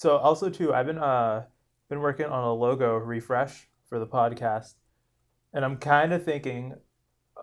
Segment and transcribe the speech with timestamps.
[0.00, 1.44] So also too, I've been uh
[1.90, 4.76] been working on a logo refresh for the podcast,
[5.52, 6.74] and I'm kind of thinking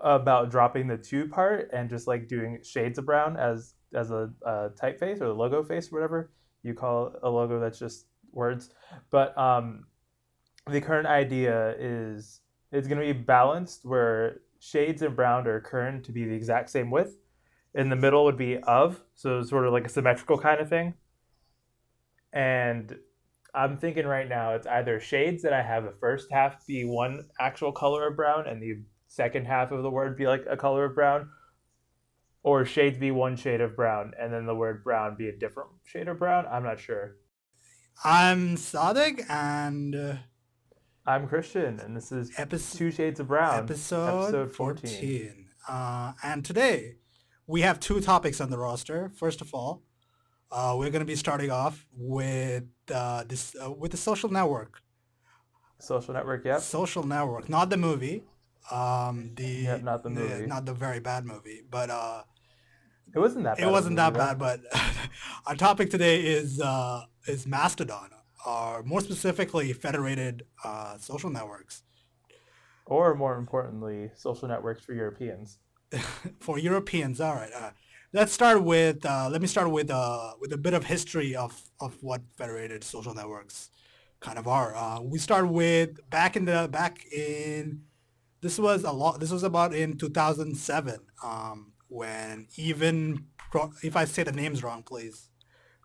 [0.01, 4.31] about dropping the two part and just like doing shades of brown as as a,
[4.43, 6.31] a typeface or the logo face, or whatever
[6.63, 8.71] you call a logo that's just words.
[9.11, 9.85] But um,
[10.67, 16.05] the current idea is it's going to be balanced where shades and brown are current
[16.05, 17.17] to be the exact same width.
[17.75, 20.95] In the middle would be of, so sort of like a symmetrical kind of thing.
[22.37, 22.95] And
[23.55, 27.25] I'm thinking right now it's either shades that I have the first half be one
[27.39, 30.85] actual color of brown and the second half of the word be like a color
[30.85, 31.29] of brown,
[32.43, 35.71] or shades be one shade of brown and then the word brown be a different
[35.83, 36.45] shade of brown.
[36.45, 37.15] I'm not sure.
[38.03, 40.15] I'm Sadik and uh,
[41.07, 44.89] I'm Christian, and this is episode Two Shades of Brown, episode, episode 14.
[44.91, 45.45] 14.
[45.67, 46.97] Uh, and today
[47.47, 49.11] we have two topics on the roster.
[49.15, 49.86] First of all,
[50.51, 54.81] uh, we're going to be starting off with uh, this uh, with the social network.
[55.79, 56.59] Social Network, yep.
[56.61, 58.23] Social network, not the movie.
[58.71, 60.45] Um, the Yeah, not the movie.
[60.47, 62.23] not the very bad movie, but uh,
[63.13, 63.67] It wasn't that bad.
[63.67, 64.39] it wasn't that movie, right?
[64.39, 64.61] bad.
[64.71, 64.81] But
[65.47, 68.09] our topic today is uh, is Mastodon,
[68.45, 71.83] or more specifically, federated uh, social networks.
[72.85, 75.59] Or more importantly, social networks for Europeans.
[76.39, 77.21] for Europeans.
[77.21, 77.51] All right.
[77.53, 77.71] Uh,
[78.17, 79.05] let's start with.
[79.05, 82.83] Uh, let me start with uh, with a bit of history of of what federated
[82.83, 83.69] social networks
[84.19, 84.75] kind of are.
[84.75, 87.83] Uh, we start with back in the back in.
[88.41, 89.19] This was a lot.
[89.19, 94.83] This was about in 2007 um, when even pro- if I say the names wrong,
[94.83, 95.29] please,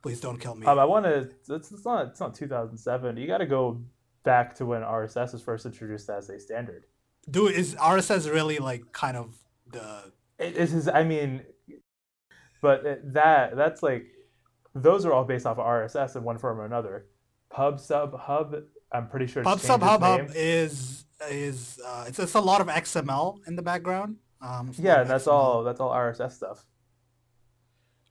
[0.03, 0.67] please don't kill me.
[0.67, 1.31] Um, I want to.
[1.49, 2.09] It's, it's not.
[2.09, 3.17] It's not 2007.
[3.19, 3.83] You got to go
[4.25, 6.87] back to when RSS was first introduced as a standard.
[7.31, 9.37] Do is RSS really like kind of
[9.71, 10.89] the It is.
[10.89, 11.43] I mean,
[12.63, 12.83] but
[13.13, 14.07] that that's like
[14.75, 17.05] those are all based off of RSS in one form or another.
[17.51, 18.55] Pub Sub Hub.
[18.91, 19.43] I'm pretty sure.
[19.43, 20.21] Pub Sub Hub name.
[20.29, 24.17] Hub is is uh, it's it's a lot of XML in the background.
[24.41, 25.33] Um, Yeah, that's XML.
[25.33, 25.65] all.
[25.65, 26.65] That's all RSS stuff.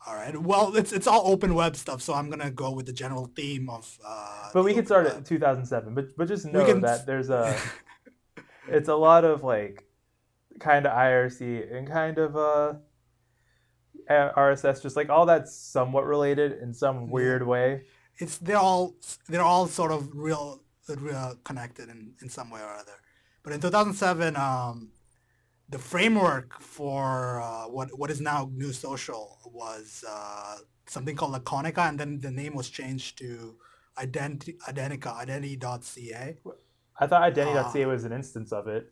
[0.08, 0.36] All right.
[0.40, 3.70] Well, it's it's all open web stuff, so I'm gonna go with the general theme
[3.70, 3.98] of.
[4.06, 5.94] Uh, But we can start open at 2007.
[5.96, 7.56] But but just know can- that there's a.
[8.68, 9.84] it's a lot of like,
[10.60, 12.74] kind of IRC and kind of uh,
[14.36, 14.82] RSS.
[14.82, 17.84] Just like all that's somewhat related in some weird way.
[18.18, 18.96] it's they're all
[19.30, 22.98] they're all sort of real, real connected in, in some way or other.
[23.44, 24.92] But in 2007, um,
[25.70, 30.58] the framework for uh, what what is now GNU Social was uh,
[30.88, 33.56] something called Laconica, and then the name was changed to
[33.98, 36.38] Identi- Identi.ca, Identi.ca.
[37.00, 37.88] I thought Identi.ca Ah.
[37.88, 38.92] was an instance of it.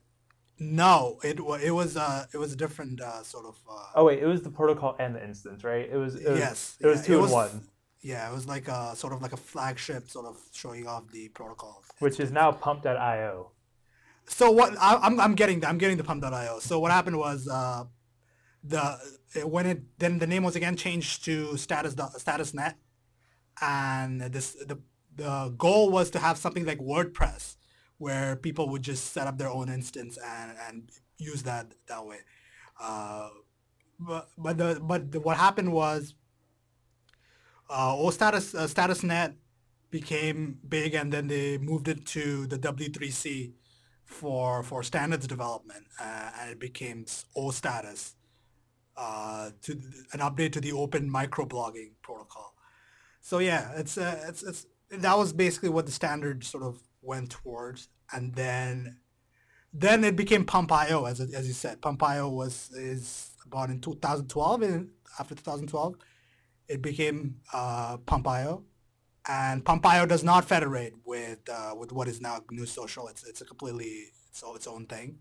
[0.59, 3.55] No, it it was uh, it was a different uh, sort of.
[3.69, 5.87] Uh, Oh wait, it was the protocol and the instance, right?
[5.89, 6.15] It was.
[6.15, 7.61] It was yes, It was yeah, two in one,
[8.01, 11.29] Yeah, it was like a sort of like a flagship, sort of showing off the
[11.29, 11.83] protocol.
[11.99, 13.51] which is now Pump.io.
[14.27, 16.59] So what I, I'm I'm getting I'm getting the pump.io.
[16.59, 17.85] So what happened was uh,
[18.63, 18.83] the
[19.43, 22.75] when it then the name was again changed to status statusnet,
[23.61, 24.77] and this the
[25.15, 27.55] the goal was to have something like WordPress,
[27.99, 32.19] where people would just set up their own instance and and use that that way.
[32.81, 33.29] Uh,
[33.99, 36.15] but but the but the, what happened was
[37.69, 39.35] uh, OStatus uh, statusnet
[39.91, 43.53] became big, and then they moved it to the W3C
[44.05, 47.05] for for standards development, uh, and it became
[47.38, 48.15] OStatus
[48.97, 49.73] uh, to
[50.13, 52.53] an update to the open microblogging protocol.
[53.21, 57.31] So yeah, it's uh, it's it's that was basically what the standard sort of went
[57.31, 58.97] towards, and then
[59.73, 61.81] then it became Pump.io as as you said.
[61.81, 64.89] Pump.io was is about in 2012, and
[65.19, 65.95] after 2012,
[66.67, 68.63] it became uh, Pump.io,
[69.27, 73.07] and Pump.io does not federate with uh, with what is now GNU Social.
[73.07, 75.19] It's it's a completely its own, its own thing.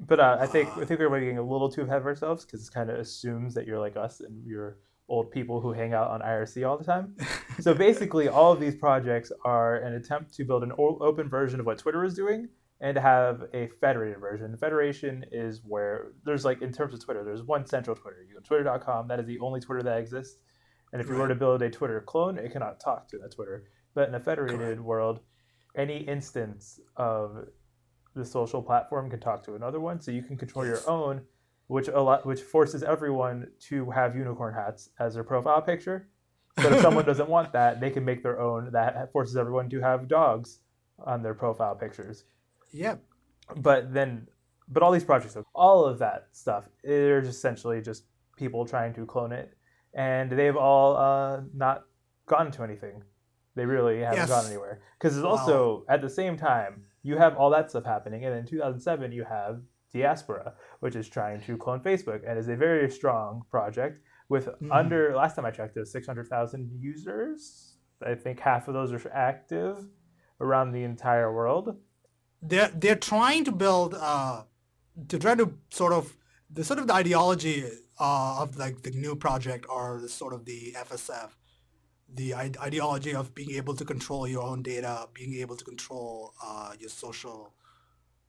[0.00, 2.44] But uh, I think Uh, I think we're getting a little too ahead of ourselves
[2.44, 4.78] because it kind of assumes that you're like us and you're
[5.12, 7.14] old people who hang out on IRC all the time.
[7.60, 11.66] so basically, all of these projects are an attempt to build an open version of
[11.66, 12.48] what Twitter is doing
[12.80, 14.56] and to have a federated version.
[14.56, 18.24] Federation is where there's like in terms of Twitter, there's one central Twitter.
[18.26, 19.06] You go to twitter.com.
[19.06, 20.38] That is the only Twitter that exists.
[20.92, 23.64] And if you were to build a Twitter clone, it cannot talk to that Twitter.
[23.94, 25.20] But in a federated world,
[25.76, 27.46] any instance of
[28.14, 31.22] the social platform can talk to another one, so you can control your own,
[31.66, 36.08] which a lot, which forces everyone to have unicorn hats as their profile picture.
[36.56, 38.70] But if someone doesn't want that, they can make their own.
[38.72, 40.58] That forces everyone to have dogs
[40.98, 42.24] on their profile pictures.
[42.72, 42.96] Yeah.
[43.56, 44.28] But then,
[44.68, 48.04] but all these projects, all of that stuff, they're just essentially just
[48.36, 49.56] people trying to clone it,
[49.94, 51.84] and they've all uh, not
[52.26, 53.02] gotten to anything.
[53.54, 54.28] They really haven't Yes.
[54.28, 54.80] gone anywhere.
[54.98, 58.46] Because it's also at the same time you have all that stuff happening, and in
[58.46, 59.60] 2007 you have
[59.92, 64.68] Diaspora, which is trying to clone Facebook, and is a very strong project with Mhm.
[64.72, 67.76] under last time I checked, it was 600,000 users.
[68.04, 69.76] I think half of those are active
[70.40, 71.66] around the entire world.
[72.44, 74.42] they're they're trying to build uh
[75.10, 76.16] to try to sort of
[76.50, 77.58] the sort of the ideology
[78.00, 81.30] uh, of like the GNU project or the sort of the FSF,
[82.08, 86.32] the I- ideology of being able to control your own data, being able to control
[86.44, 87.54] uh, your social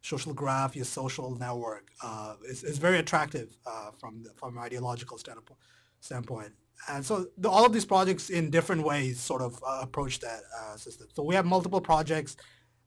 [0.03, 4.63] social graph, your social network uh, is, is very attractive uh, from the, from an
[4.63, 5.57] ideological standpoint.
[6.01, 6.51] standpoint.
[6.89, 10.41] And so the, all of these projects in different ways sort of uh, approach that
[10.59, 11.07] uh, system.
[11.13, 12.35] So we have multiple projects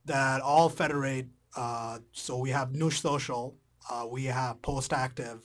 [0.04, 1.26] that all federate.
[1.56, 3.56] Uh, so we have GNU Social,
[3.90, 5.40] uh, we have postActiv,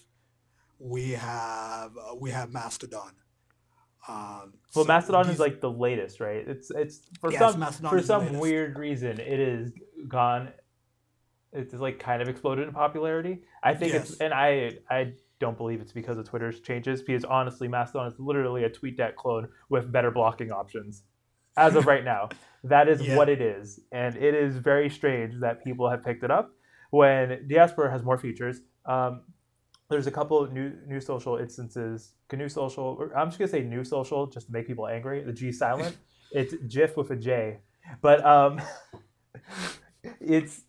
[0.78, 3.14] we have uh, we have Mastodon.
[4.10, 6.44] Um, Well, so Mastodon these- is like the latest, right?
[6.46, 9.72] It's it's for Yes, some Mastodon for some weird reason it is
[10.10, 10.50] gone.
[11.54, 13.42] It's like kind of exploded in popularity.
[13.64, 17.68] I think it's and I I don't believe it's because of Twitter's changes because honestly,
[17.68, 21.04] Mastodon is literally a TweetDeck clone with better blocking options.
[21.58, 22.30] As of right now,
[22.64, 23.18] that is Yeah.
[23.18, 26.52] what it is, and it is very strange that people have picked it up
[26.92, 28.62] when Diaspora has more features.
[28.86, 29.24] Um,
[29.90, 32.14] there's a couple of new new social instances.
[32.32, 32.96] GNU social.
[32.98, 35.22] Or I'm just gonna say new social just to make people angry.
[35.22, 35.98] The G silent.
[36.32, 37.60] it's GIF with a J,
[38.02, 38.62] but um,
[40.22, 40.64] it's it,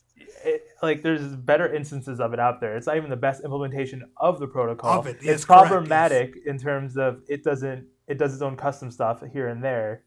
[0.82, 2.76] like there's better instances of it out there.
[2.76, 4.98] It's not even the best implementation of the protocol.
[4.98, 5.70] Of it, yes, it's correct, yes.
[5.70, 10.04] problematic in terms of it doesn't it does its own custom stuff here and there.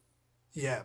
[0.54, 0.81] yeah.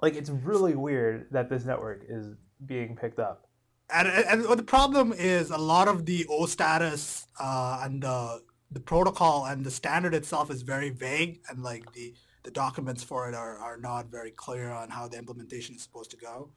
[0.00, 2.34] Like it's really weird that this network is
[2.64, 3.48] being picked up.
[3.92, 8.80] And, and and the problem is a lot of the OStatus uh, and the the
[8.80, 12.14] protocol and the standard itself is very vague and like the
[12.44, 16.10] the documents for it are, are not very clear on how the implementation is supposed
[16.10, 16.50] to go.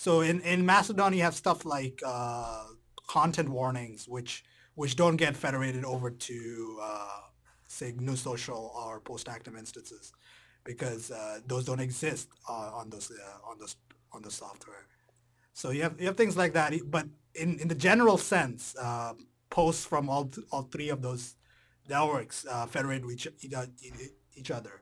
[0.00, 2.64] So in, in Mastodon you have stuff like uh,
[3.06, 4.44] content warnings which
[4.74, 7.20] which don't get federated over to uh,
[7.66, 10.14] say GNU social or postActiv instances
[10.64, 13.76] because uh, those don't exist uh, on those uh, on those
[14.14, 14.86] on the software.
[15.52, 19.12] So you have you have things like that, but in, in the general sense, uh,
[19.50, 21.36] posts from all all three of those
[21.90, 23.28] networks federate each,
[24.34, 24.80] each other,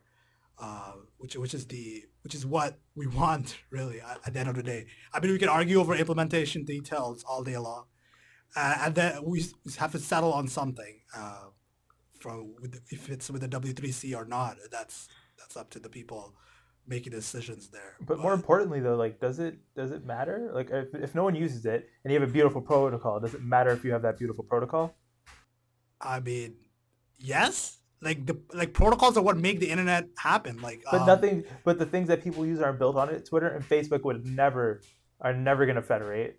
[0.60, 4.48] uh, which which is the which is what we want really at, at the end
[4.48, 4.86] of the day.
[5.12, 7.86] I mean, we can argue over implementation details all day long,
[8.56, 9.44] uh, and then we
[9.78, 11.00] have to settle on something.
[11.16, 11.46] Uh,
[12.20, 12.54] from
[12.90, 15.08] if it's with the W3C or not, that's
[15.38, 16.34] that's up to the people
[16.88, 17.96] making decisions there.
[18.00, 20.50] But more importantly, though, like, does it does it matter?
[20.54, 23.42] Like, if, if no one uses it and you have a beautiful protocol, does it
[23.42, 24.96] matter if you have that beautiful protocol?
[26.00, 26.56] I mean,
[27.18, 27.77] yes.
[28.00, 30.60] Like the like protocols are what make the internet happen.
[30.60, 31.44] Like, But um, nothing.
[31.64, 33.26] But the things that people use aren't built on it.
[33.26, 34.80] Twitter and Facebook would never
[35.20, 36.38] are never going to federate.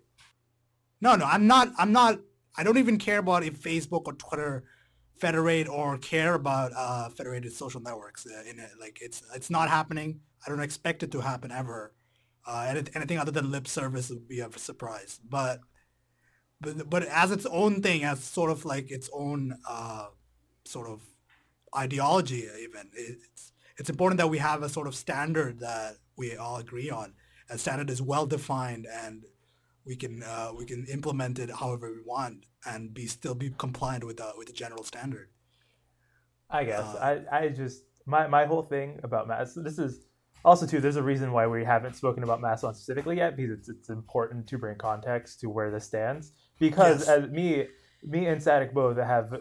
[1.00, 1.72] No, no, I'm not.
[1.78, 2.20] I'm not.
[2.56, 4.64] I don't even care about if Facebook or Twitter
[5.18, 8.26] federate or care about uh, federated social networks.
[8.26, 10.20] Uh, in it, like it's it's not happening.
[10.46, 11.92] I don't expect it to happen ever.
[12.46, 15.20] Uh, anything other than lip service would be a surprise.
[15.28, 15.60] But
[16.60, 20.06] but but as its own thing, as sort of like its own uh,
[20.64, 21.02] sort of
[21.76, 26.56] ideology, even it's it's important that we have a sort of standard that we all
[26.56, 27.14] agree on.
[27.48, 29.24] A standard is well defined and
[29.84, 34.04] we can uh, we can implement it however we want and be still be compliant
[34.04, 35.30] with the with the general standard.
[36.50, 39.54] I guess Uh, I I just my my whole thing about Mass.
[39.54, 40.06] This is
[40.44, 40.80] also too.
[40.80, 44.46] There's a reason why we haven't spoken about Mastodon specifically yet because it's it's important
[44.48, 46.32] to bring context to where this stands.
[46.58, 47.08] Because Yes.
[47.08, 47.66] as me
[48.02, 49.32] me and Static both have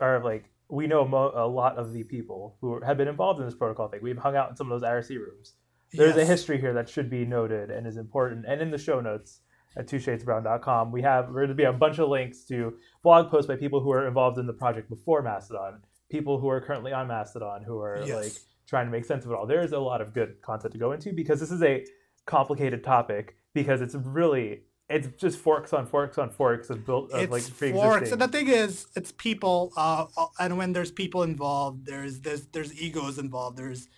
[0.00, 3.46] are like we know mo- a lot of the people who have been involved in
[3.46, 4.00] this protocol thing.
[4.02, 5.54] We've hung out in some of those IRC rooms.
[5.92, 8.44] There's a history here that should be noted and is important.
[8.48, 9.40] And in the show notes
[9.76, 13.80] at twoshadesbrown.com, we have there'll be a bunch of links to blog posts by people
[13.80, 17.78] who are involved in the project before Mastodon, people who are currently on Mastodon who
[17.80, 18.22] are Yes.
[18.22, 18.32] like
[18.68, 19.46] trying to make sense of it all.
[19.46, 21.84] There is a lot of good content to go into because this is a
[22.26, 27.22] complicated topic because it's really it's just forks on forks on forks of built of
[27.22, 28.12] it's like forks.
[28.12, 32.46] And the thing is, it's people, uh, uh, and when there's people involved, there's there's
[32.46, 33.56] there's egos involved.
[33.56, 33.88] There's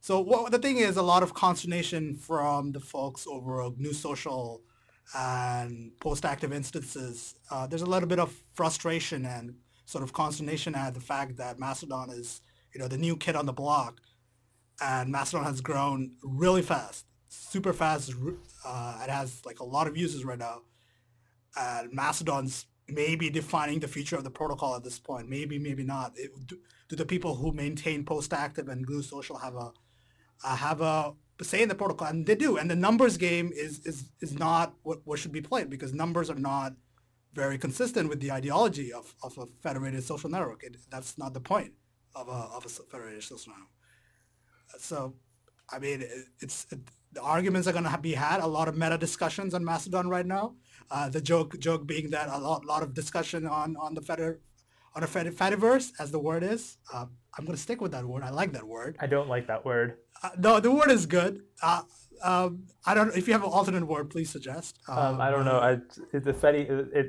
[0.00, 4.62] so what the thing is, a lot of consternation from the folks over GNU Social
[5.16, 7.36] and postActiv instances.
[7.50, 11.58] Uh, there's a little bit of frustration and sort of consternation at the fact that
[11.58, 12.40] Mastodon is,
[12.74, 14.00] you know, the new kid on the block,
[14.80, 18.12] and Mastodon has grown really fast, super fast.
[18.64, 20.62] Uh, it has like a lot of users right now
[21.56, 25.28] uh, Mastodon's maybe defining the future of the protocol at this point.
[25.28, 26.12] Maybe, maybe not.
[26.16, 26.58] It, do,
[26.88, 29.72] do the people who maintain postActiv and GNU Social have a
[30.44, 32.56] uh, have a say in the protocol, and they do.
[32.56, 36.30] And the numbers game is is is not what, what should be played because numbers
[36.30, 36.74] are not
[37.32, 40.62] very consistent with the ideology of, of a federated social network.
[40.62, 41.72] It, that's not the point
[42.14, 43.70] of a, of a federated social network.
[44.78, 45.14] So,
[45.70, 46.80] I mean, it, it's it,
[47.12, 48.40] the arguments are going to be had.
[48.40, 50.54] A lot of meta discussions on Mastodon right now.
[50.90, 54.40] Uh, the joke joke being that a lot lot of discussion on on the feder
[54.94, 56.76] on a fed, Fediverse, as the word is.
[56.92, 58.22] Uh, I'm going to stick with that word.
[58.22, 58.96] I like that word.
[59.00, 59.96] I don't like that word.
[60.22, 61.42] Uh, no, the word is good.
[61.62, 61.82] Uh,
[62.22, 63.16] um, I don't.
[63.16, 64.78] If you have an alternate word, please suggest.
[64.88, 65.58] Um, I don't know.
[65.58, 65.74] I,
[66.12, 67.06] the Fedi, it, it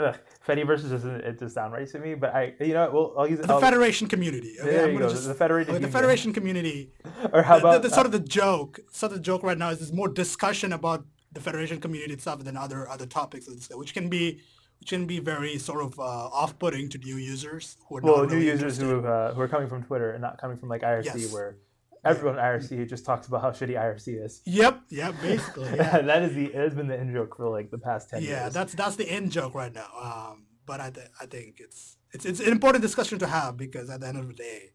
[0.00, 0.16] ugh,
[0.46, 2.14] Fediverse doesn't it just sound right to me.
[2.14, 4.56] But I, you know, well, I'll use the I'll, Federation community.
[4.60, 5.08] Okay, There I'm you go.
[5.10, 5.74] just- the Federated.
[5.74, 6.90] okay, the Federation community.
[7.32, 9.58] Or how the, about the, the sort of the joke, sort of the joke right
[9.58, 13.92] now is there's more discussion about the Federation community itself than other other topics, which
[13.94, 14.40] can be
[14.80, 16.02] which can be very sort of uh,
[16.42, 18.84] off-putting to new users who are well, new really users interested.
[18.86, 21.32] who uh, who are coming from Twitter and not coming from like IRC, Yes.
[21.32, 21.56] where
[22.04, 24.42] everyone in IRC just talks about how shitty IRC is.
[24.46, 26.00] Yep, yep, basically, yeah.
[26.00, 28.44] that is the it has been the in joke for like the past ten yeah,
[28.44, 28.52] years.
[28.52, 29.88] that's that's the end joke right now.
[30.00, 33.90] Um, but I, th- I think it's it's it's an important discussion to have because
[33.90, 34.70] at the end of the day,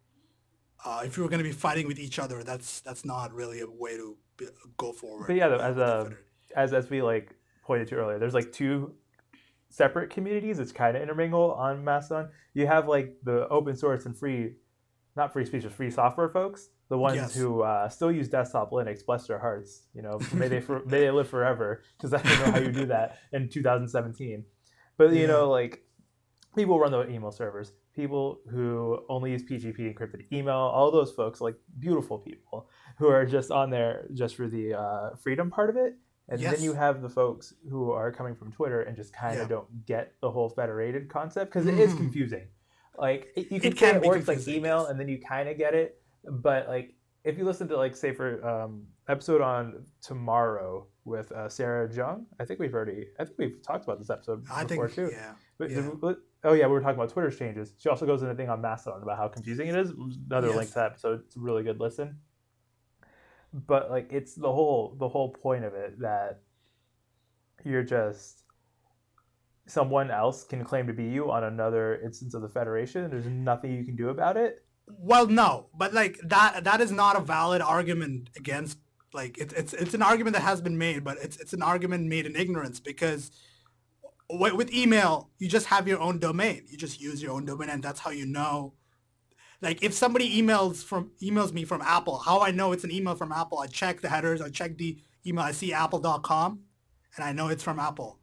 [0.84, 3.68] uh, if you're going to be fighting with each other, that's that's not really a
[3.70, 5.28] way to be, go forward.
[5.28, 6.20] But yeah, though, as a Feder-
[6.56, 8.94] as as we like pointed to earlier, there's like two
[9.70, 10.60] separate communities.
[10.60, 12.30] It's kind of intermingle on Mastodon.
[12.54, 14.56] You have like the open source and free,
[15.16, 16.70] not free speech, but free software folks.
[16.90, 17.36] The ones Yes.
[17.36, 19.88] who uh, still use desktop Linux, bless their hearts.
[19.94, 21.82] You know, may they for, may they live forever.
[21.98, 24.46] Because I don't know how you do that in 2017.
[24.98, 25.28] But you Yeah.
[25.28, 25.84] know, like
[26.56, 27.74] people run the email servers.
[27.96, 30.56] People who only use PGP encrypted email.
[30.56, 35.16] All those folks, like beautiful people, who are just on there just for the uh,
[35.16, 35.96] freedom part of it.
[36.28, 36.56] And Yes.
[36.56, 39.56] then you have the folks who are coming from Twitter and just kind of Yeah.
[39.56, 41.98] don't get the whole federated concept because it is Mhm.
[41.98, 42.48] confusing.
[42.98, 45.20] Like it, you can It say can it be works like email, and then you
[45.20, 46.02] kind of get it.
[46.30, 51.50] But like if you listen to like say for um, episode on tomorrow with uh,
[51.50, 54.90] Sarah Jeong, I think we've already I think we've talked about this episode I before
[54.90, 55.16] think too.
[55.16, 55.34] yeah.
[55.58, 55.90] But yeah.
[56.00, 57.74] but- oh yeah, we were talking about Twitter's changes.
[57.80, 59.92] She also goes into a thing on Mastodon about how confusing it is.
[60.30, 61.24] Another link to that episode.
[61.26, 62.20] It's a really good listen.
[63.54, 66.42] But like it's the whole the whole point of it that
[67.64, 68.44] you're just
[69.66, 73.10] someone else can claim to be you on another instance of the Federation.
[73.10, 74.65] There's nothing you can do about it.
[74.88, 78.78] Well, no, but like that that is not a valid argument against
[79.14, 82.08] like it's it's it's an argument that has been made, but it's it's an argument
[82.08, 83.32] made in ignorance because
[84.30, 86.66] with, with email you just have your own domain.
[86.70, 88.74] You just use your own domain, and that's how you know.
[89.62, 93.16] Like if somebody emails from emails me from Apple, how I know it's an email
[93.16, 93.60] from Apple?
[93.60, 96.60] I check the headers, I check the email, I see apple.com,
[97.16, 98.20] and I know it's from Apple.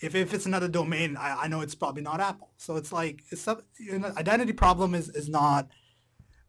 [0.00, 2.50] If, if it's another domain, I, I know it's probably not Apple.
[2.58, 5.68] So it's like it's you know, identity problem is, is not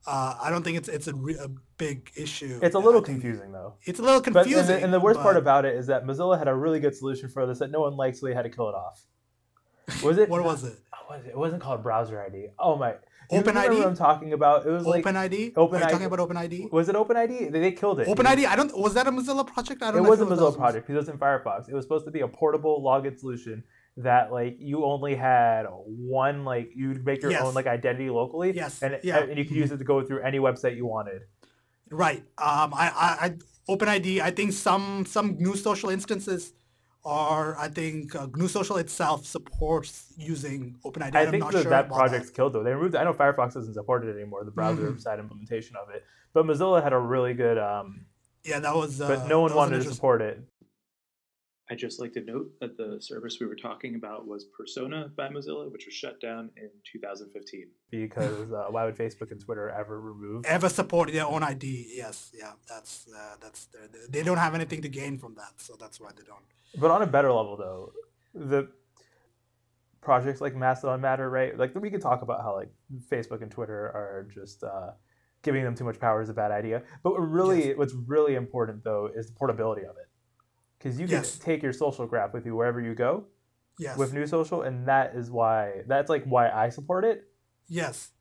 [0.08, 2.60] uh, I don't think it's it's a, re- a big issue.
[2.62, 3.76] It's a little think confusing though.
[3.84, 4.60] It's a little But confusing.
[4.60, 6.96] and the, and the worst part about it is that Mozilla had a really good
[6.96, 9.02] solution for this that no one likes, so they had to kill it off.
[10.04, 10.30] Was it?
[10.34, 10.78] what was it?
[10.94, 11.30] Oh, was it?
[11.30, 12.48] It wasn't called browser ID.
[12.60, 12.96] Oh my!
[13.32, 13.46] You OpenID?
[13.48, 14.66] remember what I'm talking about?
[14.68, 15.54] It was like Open ID.
[15.56, 15.92] Open Are you ID.
[15.92, 16.72] talking about OpenID?
[16.72, 17.52] was it OpenID?
[17.52, 18.08] They, they killed it.
[18.08, 18.46] Open ID.
[18.46, 18.78] I don't.
[18.78, 19.82] Was that a Mozilla project?
[19.82, 20.10] I don't know.
[20.10, 21.68] was a Mozilla project because it was in Firefox.
[21.68, 23.64] It was supposed to be a portable login solution
[23.98, 27.44] that like you only had one like you'd make your Yes.
[27.44, 28.52] own like identity locally.
[28.54, 29.20] Yes, And yeah.
[29.20, 31.22] and you could use it to go through any website you wanted.
[31.90, 32.24] Right.
[32.38, 32.74] Um.
[32.74, 32.92] I.
[32.96, 33.26] I.
[33.26, 33.38] I
[33.70, 34.20] OpenID.
[34.22, 36.54] I think some some GNU social instances
[37.06, 37.58] are.
[37.58, 41.16] I think uh, GNU social itself supports using OpenID.
[41.16, 42.64] I I'm think not that sure that project's killed though.
[42.64, 42.96] They removed.
[42.96, 45.02] I know Firefox doesn't support it anymore, the browser Mhm.
[45.02, 46.04] side implementation of it.
[46.34, 47.58] But Mozilla had a really good.
[47.58, 48.06] Um,
[48.44, 49.00] Yeah, that was.
[49.00, 50.40] Uh, but no one that wanted to support it.
[51.70, 55.30] I'd just like to note that the service we were talking about was Persona by
[55.30, 57.68] Mozilla, which was shut down in 2015.
[57.90, 60.46] because uh, why would Facebook and Twitter ever remove?
[60.58, 61.88] ever support their own ID.
[61.96, 65.76] Yes, yeah, that's uh, that's their- they don't have anything to gain from that, so
[65.80, 66.46] that's why they don't.
[66.80, 67.94] But on a better level, though,
[68.36, 68.70] the
[70.02, 71.58] projects like Mastodon matter, right?
[71.58, 72.70] Like we could talk about how like
[73.12, 74.92] Facebook and Twitter are just uh,
[75.42, 76.84] giving them too much power is a bad idea.
[77.04, 77.78] But what really, Yes.
[77.78, 80.08] what's really important though is the portability of it,
[80.78, 81.38] because you can Yes.
[81.40, 83.26] take your social graph with you wherever you go
[83.80, 87.28] Yes, with GNU Social, and that is why that's like why I support it.
[87.68, 88.12] yes,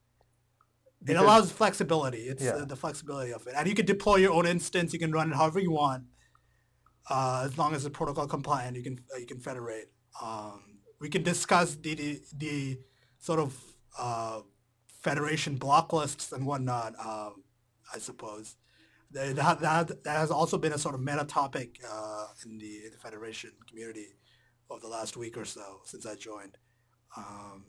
[1.07, 2.23] it allows flexibility.
[2.29, 2.57] It's Yeah.
[2.57, 4.93] uh, the flexibility of it, and you can deploy your own instance.
[4.93, 6.05] You can run it however you want,
[7.11, 8.77] uh, as long as it's protocol compliant.
[8.77, 9.93] You can uh, you can federate.
[10.21, 12.79] Um, we can discuss the the, the
[13.19, 13.63] sort of
[13.99, 14.41] uh,
[15.03, 16.95] federation block lists and whatnot.
[16.99, 17.45] Um,
[17.95, 18.57] I suppose
[19.15, 22.91] that, that that has also been a sort of meta topic uh, in the, in
[22.93, 24.09] the federation community
[24.71, 26.59] of the last week or so since I joined.
[27.17, 27.65] Um,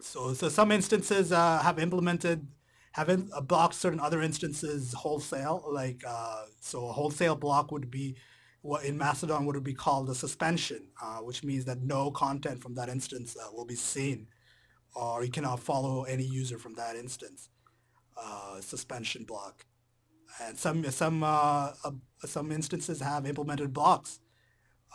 [0.00, 2.46] so, so some instances uh, have implemented
[2.92, 5.64] have in, uh, blocked certain other instances wholesale.
[5.70, 8.16] Like uh, so, a wholesale block would be
[8.62, 12.74] what in Mastodon would be called a suspension, uh, which means that no content from
[12.74, 14.26] that instance uh, will be seen,
[14.94, 17.48] or you cannot follow any user from that instance.
[18.60, 19.64] Suspension block,
[20.40, 21.90] and some some uh, uh,
[22.24, 24.20] some instances have implemented blocks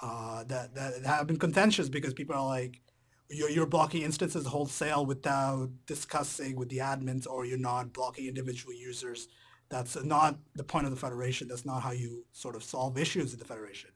[0.01, 2.82] uh, that that have been contentious because people are like,
[3.29, 8.74] you're, you're blocking instances wholesale without discussing with the admins, or you're not blocking individual
[8.74, 9.27] users.
[9.70, 11.50] That's not the point of the federation.
[11.50, 13.89] That's not how you sort of solve issues in the federation.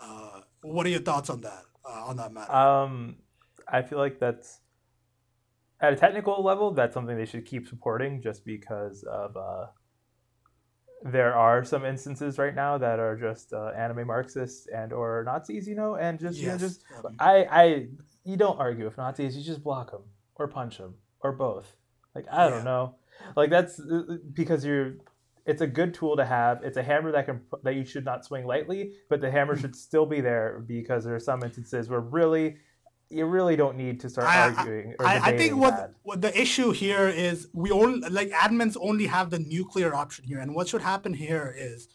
[0.00, 1.62] Uh, what are your thoughts on that?
[1.84, 2.52] Uh, on that matter?
[2.52, 3.16] Um,
[3.66, 4.60] I feel like that's
[5.80, 9.66] at a technical level, that's something they should keep supporting, just because of uh,
[11.04, 15.66] there are some instances right now that are just uh, anime Marxists and or Nazis,
[15.66, 16.82] you know, and just you know, just
[17.18, 17.86] I I
[18.24, 20.02] you don't argue with Nazis, you just block them
[20.36, 21.76] or punch them or both.
[22.14, 22.96] Like I don't know,
[23.36, 24.94] like that's uh, because you're.
[25.44, 26.62] It's a good tool to have.
[26.62, 29.74] It's a hammer that can that you should not swing lightly, but the hammer should
[29.74, 32.58] still be there because there are some instances where really
[33.12, 34.94] you really don't need to start I- arguing.
[34.98, 39.06] Or I, I think what, what the issue here is we only like admins only
[39.06, 41.88] have the nuclear option here, and what should happen here is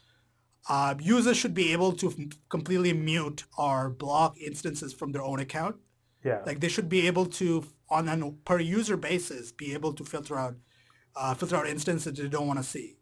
[0.69, 5.39] uh, users should be able to f- completely mute or block instances from their own
[5.39, 5.77] account.
[6.23, 6.41] Yeah.
[6.45, 10.37] Like they should be able to, on a per user basis, be able to filter
[10.37, 10.55] out
[11.15, 12.97] uh, filter out instances they don't want to see.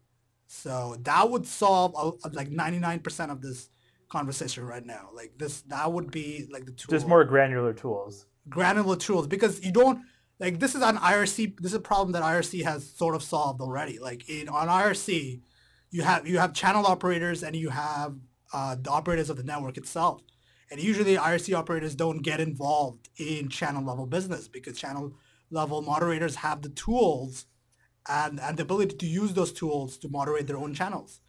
[0.46, 3.68] So that would solve uh, like 99% of this
[4.08, 5.08] conversation right now.
[5.12, 8.26] Like this, that would be like the tool just more granular tools.
[8.48, 10.00] granular tools because you don't
[10.38, 13.60] like this is an IRC this is a problem that IRC has sort of solved
[13.60, 13.98] already.
[13.98, 15.40] Like in on IRC,
[15.90, 18.16] you have you have channel operators and you have
[18.52, 20.22] uh, the operators of the network itself.
[20.70, 25.12] And usually IRC operators don't get involved in channel level business because channel
[25.50, 27.46] level moderators have the tools
[28.08, 31.20] and, and the ability to use those tools to moderate their own channels.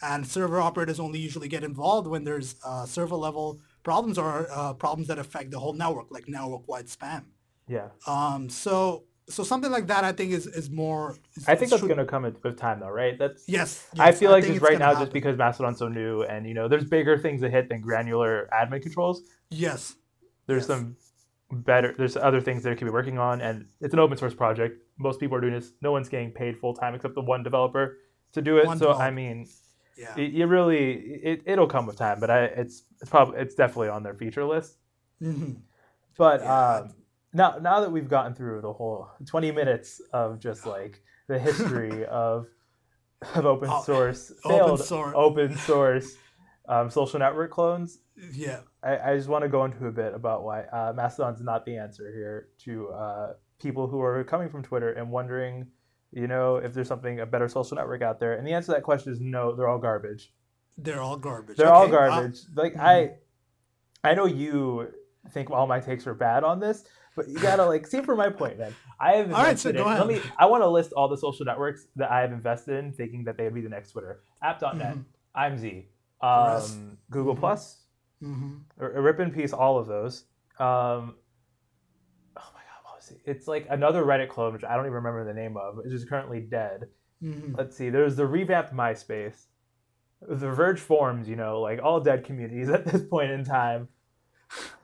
[0.00, 4.72] And server operators only usually get involved when there's uh, server level problems or uh,
[4.74, 7.24] problems that affect the whole network, like network-wide spam.
[7.68, 7.88] Yeah.
[8.06, 11.16] Um, so so something like that, I think, is is more.
[11.36, 13.18] Is, I think that's going to come with time, though, right?
[13.18, 13.48] That's.
[13.48, 16.46] Yes, I yes, feel like just it's right now, just because Mastodon's so new, and
[16.46, 19.22] you know, there's bigger things to hit than granular admin controls.
[19.50, 19.94] yes,
[20.46, 20.66] There's Yes.
[20.66, 20.96] some
[21.50, 21.94] better.
[21.96, 24.82] There's other things they could be working on, and it's an open source project.
[24.98, 25.72] Most people are doing this.
[25.80, 27.98] No one's getting paid full time except the one developer
[28.32, 28.66] to do it.
[28.66, 29.46] One so I mean,
[30.02, 33.54] yeah, it, you really it, it'll come with time, but I it's it's probably it's
[33.54, 34.78] definitely on their feature list.
[35.20, 35.52] hmm
[36.18, 36.78] But Yeah.
[36.80, 36.94] um,
[37.32, 42.04] now now that we've gotten through the whole 20 minutes of just like the history
[42.10, 42.46] of
[43.34, 45.14] of open Oh, source open failed source.
[45.16, 46.16] open source
[46.68, 47.98] um, social network clones,
[48.32, 48.60] yeah.
[48.82, 51.76] I, I just want to go into a bit about why uh, Mastodon's not the
[51.76, 55.66] answer here to uh, people who are coming from Twitter and wondering,
[56.12, 58.34] you know, if there's something a better social network out there.
[58.34, 59.54] And the answer to that question is no.
[59.56, 60.32] They're all garbage.
[60.78, 61.56] They're all garbage.
[61.56, 62.38] They're all Okay, uh, garbage.
[62.54, 62.80] like mhm.
[62.80, 63.10] I,
[64.04, 64.88] I know you
[65.30, 68.28] think all my takes are bad on this, but you gotta like see from my
[68.30, 68.74] point, man.
[68.98, 69.98] I have All right, so go in.
[69.98, 70.20] Let me.
[70.38, 73.36] I want to list all the social networks that I have invested in, thinking that
[73.36, 74.20] they would be the next Twitter.
[74.42, 75.04] App.net, Mhm.
[75.36, 75.86] IMZ,
[76.22, 76.72] Rest.
[76.74, 77.40] um, Google Mhm.
[77.40, 77.80] Plus,
[78.22, 78.60] mhm.
[78.78, 80.24] or, or rip in peace all of those.
[80.58, 81.16] Um,
[83.10, 83.30] my god, what was it?
[83.30, 86.04] It's like another Reddit clone, which I don't even remember the name of, which is
[86.04, 86.88] currently dead.
[87.22, 87.56] Mhm.
[87.56, 87.90] Let's see.
[87.90, 89.46] There's the revamped MySpace,
[90.20, 91.28] the Verge forums.
[91.28, 93.88] You know, like all dead communities at this point in time.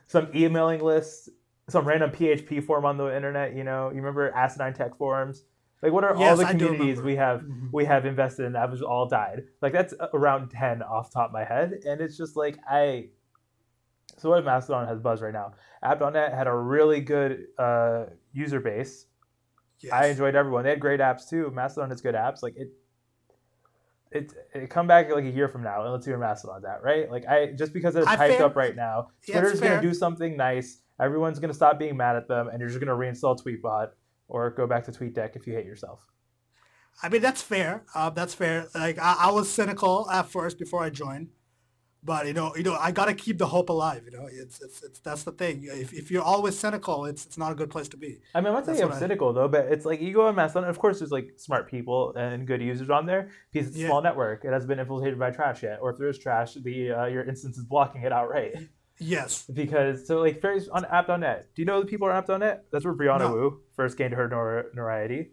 [0.06, 1.28] Some emailing lists,
[1.68, 3.54] some random PHP forum on the internet.
[3.54, 5.44] You know, you remember Asinine Tech forums?
[5.82, 7.70] Like, what are all the communities we have Mhm.
[7.72, 9.44] we have invested in that was all died.
[9.62, 13.10] Like that's around ten off the top of my head, and it's just like I.
[14.18, 15.52] So what if Mastodon has buzz right now?
[15.82, 19.06] App.net had a really good uh, user base.
[19.80, 19.92] Yes.
[19.92, 20.64] I enjoyed everyone.
[20.64, 21.50] They had great apps too.
[21.54, 22.42] Mastodon has good apps.
[22.42, 22.72] Like it,
[24.10, 26.82] it, it come back like a year from now and let's see where Mastodon's at,
[26.82, 27.10] right?
[27.10, 29.94] Like I just because it's I hyped fair- up right now, Yeah, Twitter's gonna do
[29.94, 30.82] something nice.
[31.00, 33.90] Everyone's gonna stop being mad at them, and you're just gonna reinstall TweetBot
[34.26, 36.04] or go back to TweetDeck if you hate yourself.
[37.02, 37.84] I mean, that's fair.
[37.94, 38.66] Uh, that's fair.
[38.74, 41.28] Like I, I was cynical at first before I joined,
[42.02, 44.02] but you know, you know, I gotta keep the hope alive.
[44.04, 45.64] You know, it's it's, it's that's the thing.
[45.64, 48.20] If, if you're always cynical, it's it's not a good place to be.
[48.34, 50.26] I mean, I'm not saying I'm what I- cynical though, but it's like you go
[50.28, 50.68] on Mastodon.
[50.70, 53.86] Of course, there's like smart people and good users on there because it's a Yeah.
[53.88, 54.44] small network.
[54.44, 57.24] It hasn't been infiltrated by trash yet, or if there is trash, the uh, your
[57.24, 58.54] instance is blocking it outright.
[59.00, 59.44] Yes.
[59.52, 62.92] because so like fairies on app.net do you know the people on app.net that's where
[62.94, 63.32] brianna No.
[63.32, 65.30] wu first gained her nor- notoriety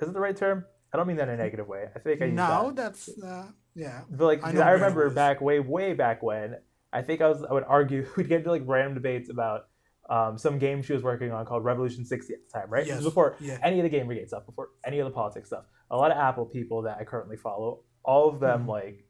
[0.00, 2.20] is it the right term i don't mean that in a negative way i think
[2.20, 2.74] i use No, that.
[2.74, 4.00] that's uh, yeah.
[4.10, 6.56] but like I I, remember back way way back when
[6.92, 9.68] i think i was i would argue we'd get into like random debates about
[10.08, 12.86] um, some game she was working on called Revolution 60 at the time, right?
[12.86, 13.02] Yes.
[13.02, 13.58] before Yeah.
[13.64, 15.64] any of the Gamergate stuff, before any of the politics stuff.
[15.90, 18.68] A lot of Apple people that I currently follow, all of them Mhm.
[18.68, 19.04] like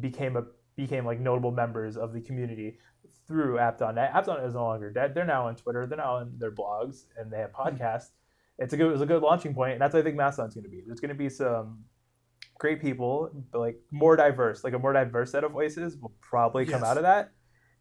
[0.00, 0.42] became a
[0.74, 2.78] became like notable members of the community
[3.28, 4.10] through App.net.
[4.12, 5.14] App.net is no longer dead.
[5.14, 5.86] They're now on Twitter.
[5.86, 7.68] They're now on their blogs and they have Hmm.
[7.68, 8.10] podcasts.
[8.58, 10.54] It's a good it was a good launching point, and that's what I think Mastodon's
[10.54, 10.80] going to be.
[10.84, 11.84] There's going to be some
[12.58, 16.64] great people, but like more diverse, like a more diverse set of voices will probably
[16.64, 16.90] come Yes.
[16.90, 17.32] out of that,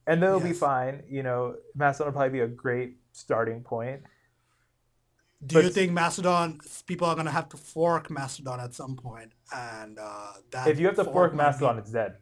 [0.07, 1.03] and they'll be fine.
[1.07, 4.01] You know, Mastodon will probably be a great starting point.
[5.45, 9.33] Do you think Mastodon people are gonna have to fork Mastodon at some point?
[9.55, 12.15] and uh, that if you have to fork be- Mastodon, it's dead.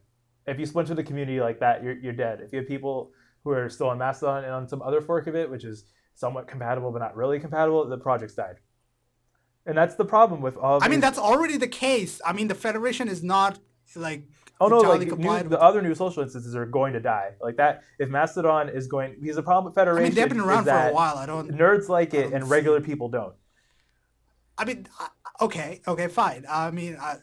[0.46, 2.40] If you splinter the community like that, you're, you're dead.
[2.40, 3.12] If you have people
[3.44, 5.84] who are still on Mastodon and on some other fork of it, which is
[6.14, 8.56] somewhat compatible but not really compatible, the project's died.
[9.64, 10.78] And that's the problem with all.
[10.78, 12.20] Of I mean, that's already the case.
[12.24, 13.58] I mean, the Federation is not
[13.94, 14.24] like
[14.62, 17.82] oh no, like new, the other new social instances are going to die like that.
[17.98, 20.04] If Mastodon is going, because the problem with federation.
[20.04, 21.16] I mean, they've been around for a while.
[21.16, 21.50] I don't.
[21.50, 23.34] nerds like it and regular people don't.
[24.58, 24.86] I mean,
[25.40, 26.44] okay, okay, fine.
[26.48, 27.16] I mean, I,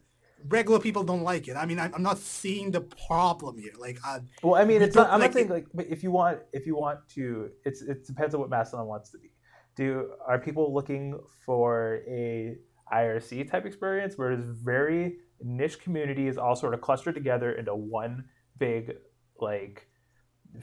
[0.48, 1.56] regular people don't like it.
[1.56, 3.74] I mean, I, I'm not seeing the problem here.
[3.78, 6.12] Like, I, Well, I mean, it's not, I'm like not saying like, but if you
[6.12, 9.32] want, if you want to, it's it depends on what Mastodon wants to be.
[9.80, 12.58] Do are people looking for a
[12.94, 18.26] IRC type experience where it's very niche communities all sort of clustered together into one
[18.58, 18.98] big
[19.40, 19.88] like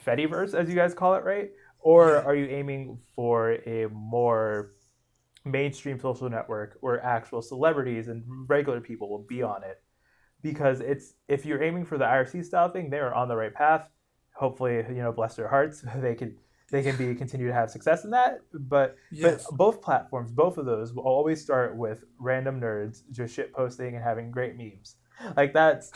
[0.05, 1.49] Fediverse, as you guys call it, right?
[1.79, 4.73] Or are you aiming for a more
[5.47, 9.83] mainstream social network where actual celebrities and regular people will be on it?
[10.43, 13.55] Because it's if you're aiming for the IRC style thing, they are on the right
[13.55, 13.89] path.
[14.35, 16.37] Hopefully, you know, bless their hearts, they can
[16.71, 18.41] they can be continue to have success in that.
[18.53, 23.35] But yes, but both platforms, both of those will always start with random nerds just
[23.35, 24.97] shit posting and having great memes.
[25.37, 25.93] Like that's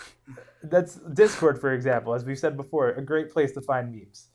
[0.62, 4.28] that's Discord, for example, as we've said before, a great place to find memes.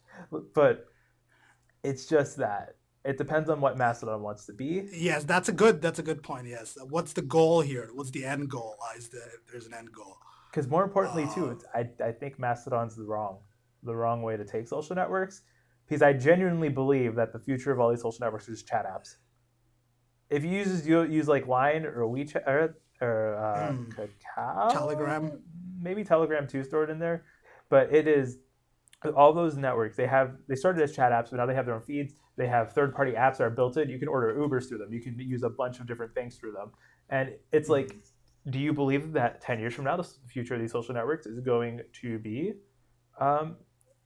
[0.54, 0.86] But
[1.84, 4.88] it's just that it depends on what Mastodon wants to be.
[4.91, 5.82] yes, that's a good.
[5.82, 6.48] That's a good point.
[6.48, 7.89] Yes, what's the goal here?
[7.93, 8.76] What's the end goal?
[8.98, 10.17] Is if there's an end goal?
[10.52, 13.39] Because more importantly, too, Uh, it's, I I think Mastodon's the wrong
[13.84, 15.41] the wrong way to take social networks.
[15.88, 19.15] Because I genuinely believe that the future of all these social networks is chat apps.
[20.30, 23.84] If you use you use like Line or WeChat or, or uh, Hmm.
[23.91, 25.43] Kakao, Telegram?
[25.80, 27.26] maybe Telegram too stored in there,
[27.69, 28.39] but it is
[29.15, 29.95] all those networks.
[29.95, 32.15] They have they started as chat apps, but now they have their own feeds.
[32.38, 33.88] They have third party apps that are built in.
[33.89, 34.91] You can order Ubers through them.
[34.91, 36.71] You can use a bunch of different things through them,
[37.10, 37.95] and it's like
[38.50, 41.39] do you believe that 10 years from now, the future of these social networks is
[41.39, 42.54] going to be
[43.19, 43.56] um,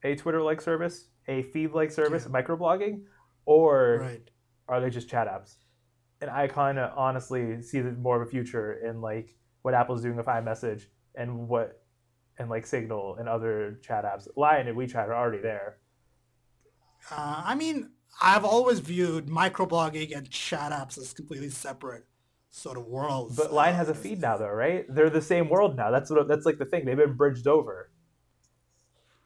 [0.04, 2.42] a Twitter like service, a feed like service, Yeah.
[2.42, 3.04] microblogging,
[3.46, 4.30] or Right.
[4.68, 5.56] are they just chat apps?
[6.22, 10.02] And I kind of honestly see the- more of a future in like what Apple's
[10.02, 11.82] doing with iMessage and what
[12.38, 14.28] and like Signal and other chat apps.
[14.38, 15.78] Line and WeChat are already there.
[17.12, 22.06] Uh, I mean, I've always viewed microblogging and chat apps as completely separate
[22.50, 23.36] sort of worlds.
[23.36, 24.86] But Line has a feed now, though, right?
[24.90, 25.92] They're the same world now.
[25.92, 26.86] That's what that's like the thing.
[26.86, 27.92] They've been bridged over.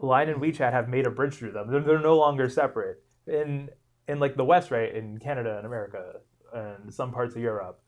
[0.04, 1.72] Line and WeChat have made a bridge through them.
[1.72, 3.02] They're, they're no longer separate.
[3.26, 3.70] In
[4.08, 4.94] in like the West, right?
[4.94, 6.16] In Canada and America
[6.54, 7.82] and some parts of Europe,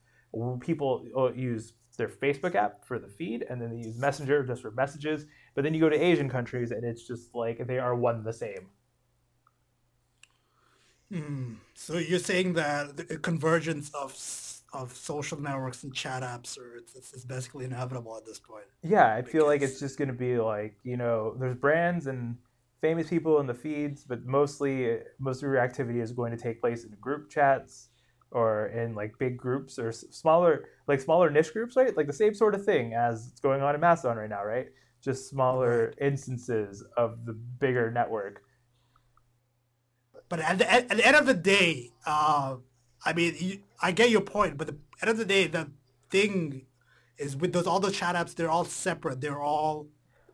[0.62, 4.62] people uh, use their Facebook app for the feed, and then they use Messenger just
[4.62, 5.26] for messages.
[5.56, 8.34] But then you go to Asian countries, and it's just like they are one the
[8.34, 8.70] same.
[11.12, 11.56] Hmm.
[11.74, 14.16] So you're saying that the convergence of
[14.76, 18.66] of social networks and chat apps are it's, it's, it's basically inevitable at this point.
[18.84, 22.38] Yeah, I feel like it's just going to be like, you know, there's brands and
[22.82, 26.62] famous people in the feeds, but mostly most of your activity is going to take
[26.62, 27.90] place in group chats
[28.32, 31.96] or in like big groups or smaller like smaller niche groups, right?
[31.96, 34.68] Like the same sort of thing as it's going on in Mastodon right now, right?
[35.02, 38.42] Just smaller instances of the bigger network.
[40.28, 42.58] But at the, at the end of the day, uh,
[43.06, 44.58] I mean, you, I get your point.
[44.58, 45.70] But at the end of the day, the
[46.10, 46.66] thing
[47.18, 49.22] is with those all the chat apps, they're all separate.
[49.22, 49.88] They're all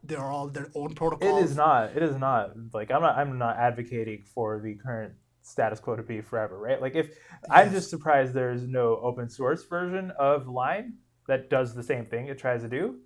[0.03, 1.51] they're all their own It protocols.
[1.51, 1.95] is not.
[1.95, 2.51] It is not.
[2.73, 3.17] Like I'm not.
[3.17, 6.81] I'm not advocating for the current status quo to be forever, right?
[6.81, 7.09] Like if
[7.49, 10.93] I'm just surprised there's no open source version of Line
[11.27, 12.99] that does the same thing it tries to do.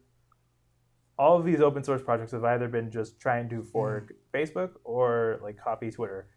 [1.18, 4.40] All of these open source projects have either been just trying to fork mm.
[4.40, 6.28] Facebook or like copy Twitter,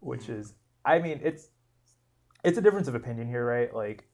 [0.00, 0.38] which mm.
[0.38, 0.54] is.
[0.84, 1.48] I mean, it's
[2.44, 3.74] it's a difference of opinion here, right?
[3.74, 4.04] Like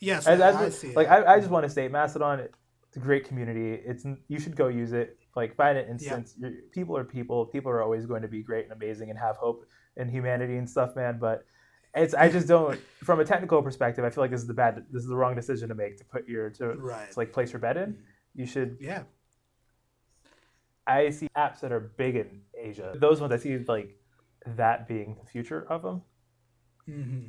[0.00, 0.94] Yes, as, I, as I see.
[0.94, 1.10] like it.
[1.10, 2.40] I, I just want to state Mastodon.
[2.40, 3.80] It's a great community.
[3.84, 5.18] It's you should go use it.
[5.36, 6.34] Like find an instance.
[6.38, 7.46] You're, people are people.
[7.46, 10.68] People are always going to be great and amazing and have hope and humanity and
[10.68, 11.18] stuff, man.
[11.20, 11.44] But
[11.94, 12.80] it's I just don't.
[13.04, 14.84] From a technical perspective, I feel like this is the bad.
[14.90, 17.10] This is the wrong decision to make to put your to, right.
[17.12, 17.98] to like place your bet in.
[18.34, 18.78] You should.
[18.80, 19.02] yeah.
[20.86, 22.94] I see apps that are big in Asia.
[22.96, 23.96] Those ones I see like
[24.56, 26.02] that being the future of them.
[26.86, 27.26] hmm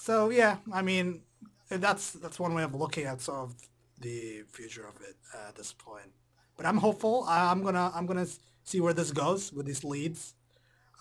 [0.00, 1.20] So yeah, I mean,
[1.68, 3.54] that's that's one way of looking at sort of
[3.98, 6.10] the future of it at this point.
[6.56, 7.26] But I'm hopeful.
[7.28, 8.26] I, I'm gonna I'm gonna
[8.64, 10.32] see where this goes with these leads.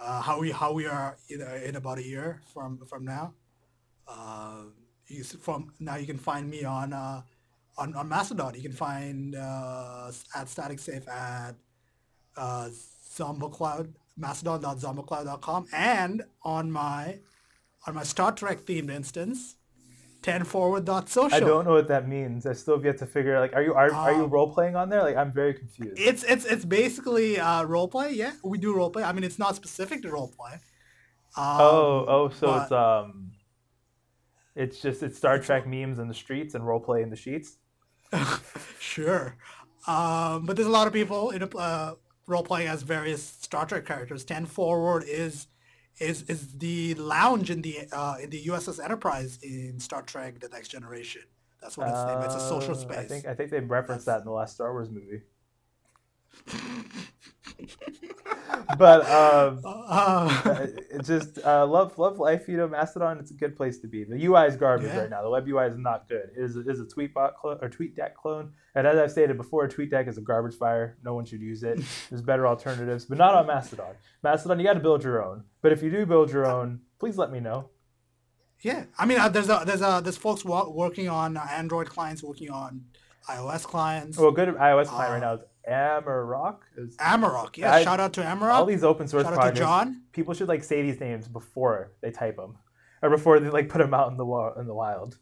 [0.01, 3.33] Uh, how we how we are in, uh, in about a year from from now.
[4.05, 4.63] Uh,
[5.07, 7.21] you, from now you can find me on uh,
[7.77, 8.53] on on Mastodon.
[8.53, 11.55] You can find uh, at Static Safe at
[12.35, 12.67] uh,
[13.15, 17.19] ZomboCloud mastodon.zombocloud.com and on my
[17.87, 19.55] on my Star Trek themed instance,
[20.21, 21.35] 10 forward dot social.
[21.35, 22.45] I don't know what that means.
[22.45, 23.35] I still have yet to figure.
[23.35, 25.01] out Like, are you are, are you Um, role playing on there?
[25.01, 25.97] Like, I'm very confused.
[25.99, 28.11] It's it's it's basically uh, role play.
[28.13, 29.03] Yeah, we do role play.
[29.03, 30.59] I mean, it's not specific to roleplay.
[31.37, 33.31] Um, oh, oh, so but- it's um,
[34.55, 37.57] it's just it's Star Trek memes in the streets and role play in the sheets.
[38.79, 39.37] sure.
[39.87, 41.93] Um, but there's a lot of people in a, uh,
[42.27, 44.25] role playing as various Star Trek characters.
[44.25, 45.47] Ten Forward is
[45.99, 50.49] is is the lounge in the uh, in the USS Enterprise in Star Trek: The
[50.49, 51.23] Next Generation.
[51.62, 52.23] That's what it's named.
[52.23, 52.97] It's a social Uh, space.
[52.97, 55.21] I think I think they referenced that in the last Star Wars movie.
[58.77, 62.47] But um, Uh, it's just uh, love love life.
[62.47, 63.17] You know, Mastodon.
[63.19, 64.03] It's a good place to be.
[64.03, 65.01] The UI is garbage Yeah.
[65.01, 65.21] right now.
[65.23, 66.29] The web UI is not good.
[66.37, 68.53] It is it is a Tweetbot clone or TweetDeck clone.
[68.75, 70.97] And as I've stated before, TweetDeck is a garbage fire.
[71.03, 71.79] No one should use it.
[72.09, 73.95] There's better alternatives, but not on Mastodon.
[74.23, 75.43] Mastodon, you got to build your own.
[75.61, 77.69] But if you do build your own, please let me know.
[78.61, 81.89] yeah, I mean, uh, there's a, there's a, there's folks wo- working on uh, Android
[81.89, 82.85] clients, working on
[83.29, 84.17] iOS clients.
[84.17, 86.58] Well, good iOS client Uh, right now is Amaroq.
[86.77, 87.73] Is Amaroq, yeah.
[87.75, 88.51] I- shout out to Amaroq.
[88.53, 89.60] all these open source Shout out to projects.
[89.60, 90.01] John.
[90.12, 92.58] People should like say these names before they type them,
[93.01, 95.17] or before they like put them out in the wa- in the wild.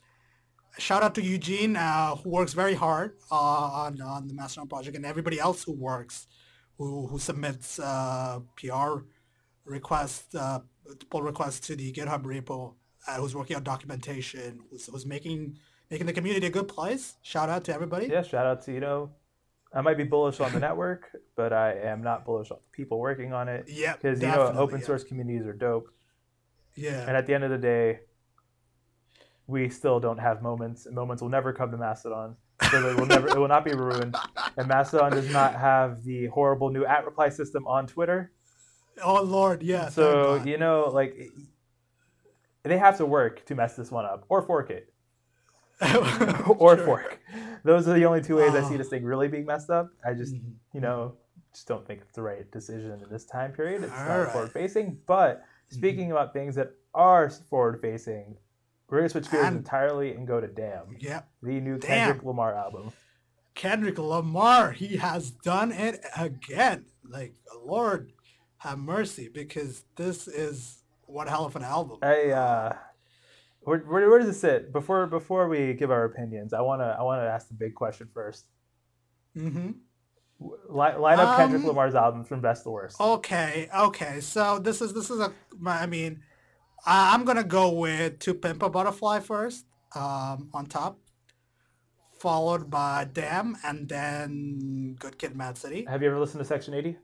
[0.79, 4.95] Shout out to Eugene, uh, who works very hard uh, on on the Mastodon project,
[4.95, 6.27] and everybody else who works,
[6.77, 8.99] who who submits uh, PR
[9.65, 10.60] requests, uh,
[11.10, 12.75] pull requests to the GitHub repo,
[13.07, 15.57] uh, who's working on documentation, who's, who's making
[15.89, 17.15] making the community a good place.
[17.21, 18.07] Shout out to everybody.
[18.07, 19.10] Yeah, shout out to you know,
[19.73, 22.99] I might be bullish on the network, but I am not bullish on the people
[22.99, 24.86] working on it Yeah, because you know open yeah.
[24.86, 25.89] source communities are dope.
[26.75, 28.01] Yeah, And at the end of the day,
[29.47, 32.36] we still don't have moments, and moments will never come to Mastodon.
[32.69, 34.15] So it will never, it will not be ruined.
[34.58, 38.32] And Mastodon does not have the horrible new at reply system on Twitter.
[39.03, 39.89] oh Lord, yeah.
[39.89, 41.15] so you know, like
[42.63, 44.93] they have to work to mess this one up, or fork it.
[46.59, 46.85] or Sure.
[46.85, 47.19] fork.
[47.63, 48.77] Those are the only two ways I see Oh.
[48.77, 49.89] this thing really being messed up.
[50.05, 50.53] I just, Mhm.
[50.73, 51.15] you know,
[51.53, 53.83] just don't think it's the right decision in this time period.
[53.83, 54.31] It's not Alright.
[54.31, 54.99] forward facing.
[55.05, 58.37] But speaking about things that are forward facing,
[58.89, 61.23] we're gonna switch gears entirely and go to Damn, Yeah.
[61.43, 61.89] the new Damn.
[62.07, 62.91] Kendrick Lamar album.
[63.55, 66.85] Kendrick Lamar, he has done it again.
[67.03, 68.13] Like, Lord
[68.59, 71.99] have mercy, because this is one hell of an album.
[72.01, 72.75] I uh
[73.67, 74.71] where, where, where does it sit?
[74.71, 78.45] Before before we give our opinions, I wanna I wanna ask the big question first.
[79.36, 79.71] hmm
[80.69, 83.01] Line, line up Kendrick Um, oh, Lamar's albums from best to worst.
[83.01, 84.21] Okay, okay.
[84.21, 85.34] So this is this is a.
[85.65, 86.21] I mean,
[86.86, 90.99] I- I'm gonna go with "To Pimp a Butterfly" first, um, on top,
[92.19, 96.73] followed by "Damn" and then "Good Kid, Mad City." Have you ever listened to Section
[96.75, 96.97] 80?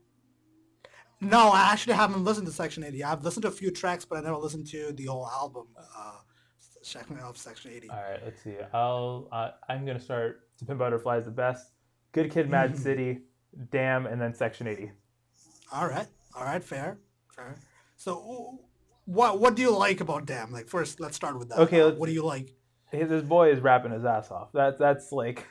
[1.20, 3.02] No, I actually haven't listened to Section 80.
[3.02, 5.66] I've listened to a few tracks, but I never listened to the whole album.
[5.76, 6.18] Uh,
[6.84, 7.90] Section of Section 80.
[7.90, 8.54] All right, let's see.
[8.72, 10.40] I'll uh, I'm gonna start.
[10.58, 11.72] To Pimp Butterfly is the best.
[12.12, 12.78] Good Kid, Mad.
[12.86, 13.20] City,
[13.72, 14.92] Damn, and then Section 80.
[15.72, 16.98] All right, all right, fair,
[17.34, 17.56] fair.
[17.96, 18.60] So,
[19.06, 20.52] what what do you like about Damn?
[20.52, 21.58] Like, first, let's start with that.
[21.60, 22.54] Okay, Uh, what do you like?
[22.92, 24.52] This boy is rapping his ass off.
[24.52, 25.44] That that's like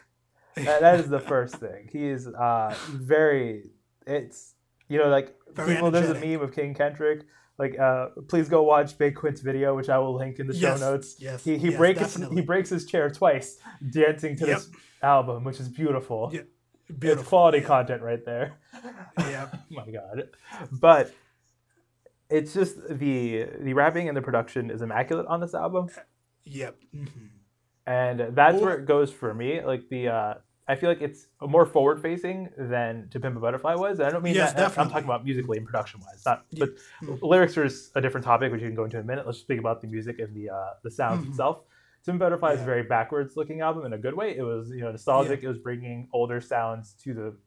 [0.55, 1.89] that, that is the first thing.
[1.91, 3.71] He is uh very.
[4.07, 4.53] It's
[4.87, 5.91] you know like Very people.
[5.91, 7.23] There's a meme of King Kendrick.
[7.59, 10.69] Like, uh, please go watch Big Quint's video, which I will link in the show
[10.69, 11.15] Yes, notes.
[11.19, 12.35] yes, He he yes, breaks his, definitely.
[12.41, 13.57] he breaks his chair twice
[13.91, 14.57] dancing to Yep.
[14.57, 14.69] this
[15.01, 16.31] album, which is beautiful.
[16.33, 16.41] Yeah,
[16.89, 17.25] It's Beautiful.
[17.29, 17.67] quality yeah.
[17.67, 18.53] content right there.
[19.19, 19.49] Yeah.
[19.53, 20.29] oh my god.
[20.71, 21.13] But
[22.29, 25.89] it's just the the rapping and the production is immaculate on this album.
[26.45, 26.75] Yep.
[26.91, 27.05] hmm
[27.85, 29.61] And that's Well- where it goes for me.
[29.61, 30.33] Like the uh
[30.67, 33.99] I feel like it's more forward facing than To Pimp a Butterfly was.
[33.99, 36.23] And I don't mean Yes, that I'm talking about musically and production wise.
[36.25, 36.65] Not Yeah.
[36.65, 37.21] but Mhm.
[37.21, 39.25] lyrics are a different topic which you can go into in a minute.
[39.25, 41.29] Let's just speak about the music and the uh the sounds Mhm.
[41.31, 41.63] itself.
[42.05, 44.35] To Pimp a Butterfly is a very backwards looking album in a good way.
[44.37, 45.43] It was, you know, nostalgic.
[45.43, 47.37] It was bringing older sounds to the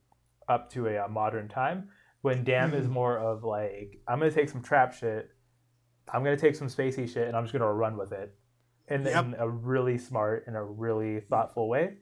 [0.48, 1.88] up to a uh, modern time.
[2.20, 2.90] When Damn is Mhm.
[2.90, 5.30] more of like I'm gonna take some trap shit,
[6.12, 8.36] I'm gonna take some spacey shit, and I'm just gonna run with it,
[8.88, 9.24] in, Yep.
[9.24, 11.98] in a really smart and a really thoughtful way.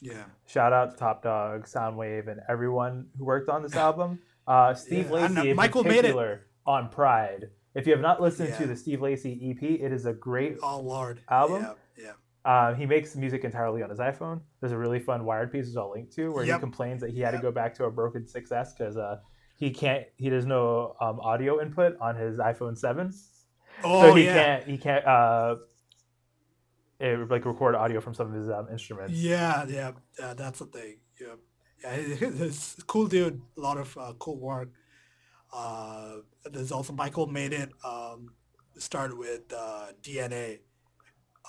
[0.00, 0.24] Yeah.
[0.46, 4.20] Shout out to Top Dawg, Soundwave, and everyone who worked on this album.
[4.46, 7.50] Uh, Steve Yeah, Lacy in Michael particular on Pride.
[7.74, 10.56] If you have not listened to the Steve Lacy EP, it is a great.
[10.62, 11.20] Oh Lord.
[11.28, 11.62] Album?
[11.62, 12.04] Yeah.
[12.04, 12.12] yeah.
[12.44, 14.40] Uh, he makes music entirely on his iPhone.
[14.60, 17.20] There's a really fun Wired piece, which I'll link to, where he complains that he
[17.20, 19.18] had to go back to a broken 6S because uh,
[19.56, 20.06] he can't.
[20.16, 23.12] He does no um, audio input on his iPhone 7,
[23.84, 24.34] Oh so he yeah.
[24.34, 24.64] can't.
[24.66, 25.04] He can't.
[25.04, 25.56] Uh,
[27.00, 29.14] eh, like record audio from some of his um, instruments.
[29.14, 30.34] Yeah, yeah, yeah.
[30.34, 30.96] That's the thing.
[31.20, 31.34] Yeah,
[31.82, 31.96] yeah.
[31.96, 33.40] he- he- He's a cool dude.
[33.56, 34.70] A lot of uh, cool work.
[35.52, 37.70] Uh, there's also Mike WiLL Made-It.
[37.84, 38.30] Um,
[38.76, 40.58] started with uh, DNA.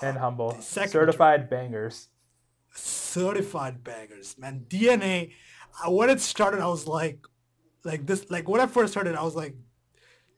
[0.02, 2.08] and Uh, humble, the second certified bangers.
[2.74, 4.66] certified bangers, man.
[4.68, 5.34] DNA.
[5.88, 7.20] When it started, I was like,
[7.84, 8.30] like this.
[8.32, 9.56] Like when I first heard it, I was like,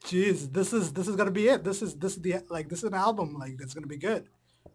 [0.05, 1.63] "Jeez, this is this is gonna be it.
[1.63, 4.27] This is this is the like this is an album like that's gonna be good."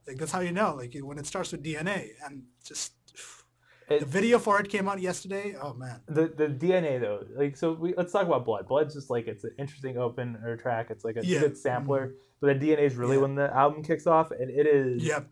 [0.06, 0.74] Like that's how you know.
[0.76, 2.92] Like when it starts with DNA and just
[3.88, 5.54] It- the video for it came out yesterday.
[5.60, 6.00] Oh man.
[6.08, 8.66] the the DNA though, like so, we let's talk about Blood.
[8.66, 10.88] Blood's just like it's an interesting opener track.
[10.90, 11.40] It's like a Yeah.
[11.40, 12.16] good sampler, mm-hmm.
[12.40, 13.22] but the DNA is really Yeah.
[13.22, 15.28] when the album kicks off, and it is Yep.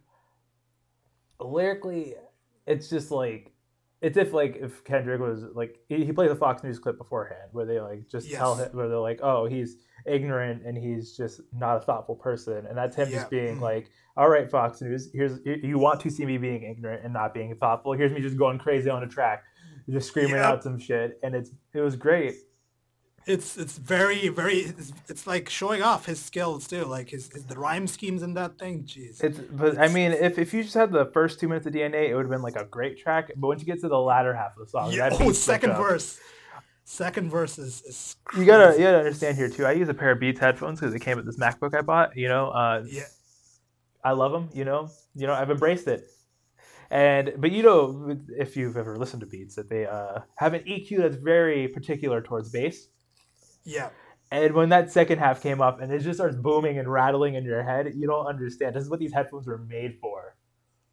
[1.41, 2.15] lyrically,
[2.67, 3.53] it's just like
[4.05, 7.49] it's if like if Kendrick was like he, he plays a Fox News clip beforehand
[7.53, 11.41] where they like just tell him where they're like, oh, he's ignorant and he's just
[11.53, 13.19] not a thoughtful person, and that's him Yeah.
[13.19, 13.61] just being Mhm.
[13.63, 17.13] like, all right, Fox News, here's you- you want to see me being ignorant and
[17.13, 17.93] not being thoughtful.
[17.95, 19.43] Here's me just going crazy on a track,
[19.89, 20.45] just screaming Yep.
[20.45, 22.35] out some shit, and it's it was great.
[23.27, 26.85] It's it's very very it's, it's like showing off his skills too.
[26.85, 28.85] Like his, his the rhyme schemes in that thing.
[28.85, 29.23] Jeez.
[29.25, 32.11] It's but I mean, if, if you just had the first two minutes of DNA,
[32.11, 33.31] it would have been like a great track.
[33.37, 35.09] But once you get to the latter half of the song, yeah.
[35.13, 36.21] Oh, second verse.
[36.87, 39.65] Second verse is, is You gotta you gotta understand here too.
[39.65, 42.15] I use a pair of Beats headphones because it came with this MacBook I bought.
[42.17, 43.05] You know, uh, Yeah.
[44.05, 44.51] I love them.
[44.53, 46.07] You know, you know, I've embraced it.
[46.91, 50.63] And but you know, if you've ever listened to Beats, that they uh, have an
[50.65, 52.89] EQ that's very particular towards bass.
[53.65, 53.91] Yeah.
[54.31, 57.45] And when that second half came up and it just starts booming and rattling in
[57.45, 58.75] your head, you don't understand.
[58.75, 60.37] This is what these headphones were made for.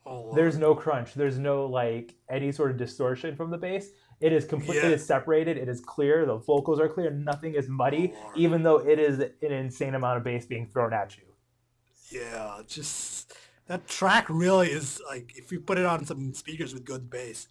[0.05, 1.13] Oh, There's no crunch.
[1.13, 3.89] There's no like any sort of distortion from the bass.
[4.19, 4.97] It is completely Yeah.
[4.97, 5.57] Separated.
[5.57, 6.25] It is clear.
[6.25, 7.09] The vocals are clear.
[7.11, 10.93] Nothing is muddy, Oh, even though it is an insane amount of bass being thrown
[10.93, 11.23] at you.
[12.11, 13.10] Yeah, just
[13.67, 17.47] that track really is like if you put it on some speakers with good bass,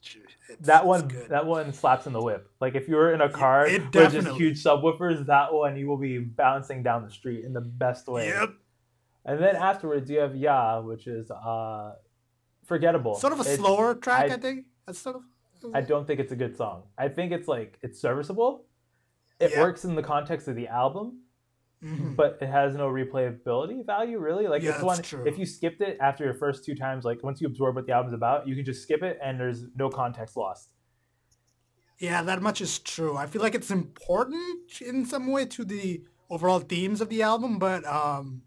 [0.48, 1.28] it's, That it's one, good.
[1.30, 2.50] that one slaps in the whip.
[2.60, 5.86] Like if you were in a car it with just huge subwoofers, that one you
[5.86, 8.28] will be bouncing down the street in the best way.
[8.28, 8.50] Yep.
[9.24, 11.92] And then afterwards, you have Yah, which is uh,
[12.64, 13.14] forgettable.
[13.16, 14.66] Sort of a It's- slower track, I- I, think.
[14.86, 15.22] That's sort of.
[15.74, 16.84] I don't think it's a good song.
[16.96, 18.64] I think it's like it's serviceable.
[19.38, 19.60] It Yeah.
[19.60, 21.20] works in the context of the album,
[21.82, 22.14] Mhm.
[22.14, 24.46] but it has no replayability value really.
[24.46, 25.26] Like Yeah, it's that's one true.
[25.26, 27.92] if you skipped it after your first two times, like once you absorb what the
[27.92, 30.72] album's about, you can just skip it and there's no context lost.
[31.98, 33.16] Yeah, that much is true.
[33.16, 37.58] I feel like it's important in some way to the overall themes of the album,
[37.58, 38.42] but um,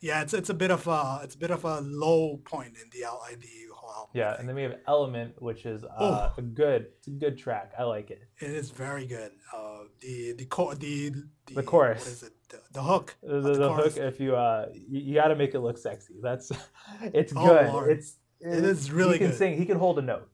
[0.00, 2.90] yeah, it's it's a bit of a it's a bit of a low point in
[2.92, 4.10] the in the whole album.
[4.14, 6.32] Yeah, and then we have Element, which is uh, Oh.
[6.36, 7.72] a good, it's a good track.
[7.78, 8.22] I like it.
[8.40, 9.32] it is very good.
[9.54, 11.10] Uh, the the co- the,
[11.46, 12.04] the The chorus.
[12.04, 12.32] What is it?
[12.48, 13.16] The, the hook.
[13.22, 16.14] The, the, the hook, if you uh, you, you got to make it look sexy.
[16.22, 16.50] That's
[17.02, 17.90] it's Oh, good.
[17.90, 19.12] It's It is really good.
[19.14, 19.38] He can good.
[19.38, 19.56] sing.
[19.58, 20.28] He can hold a note.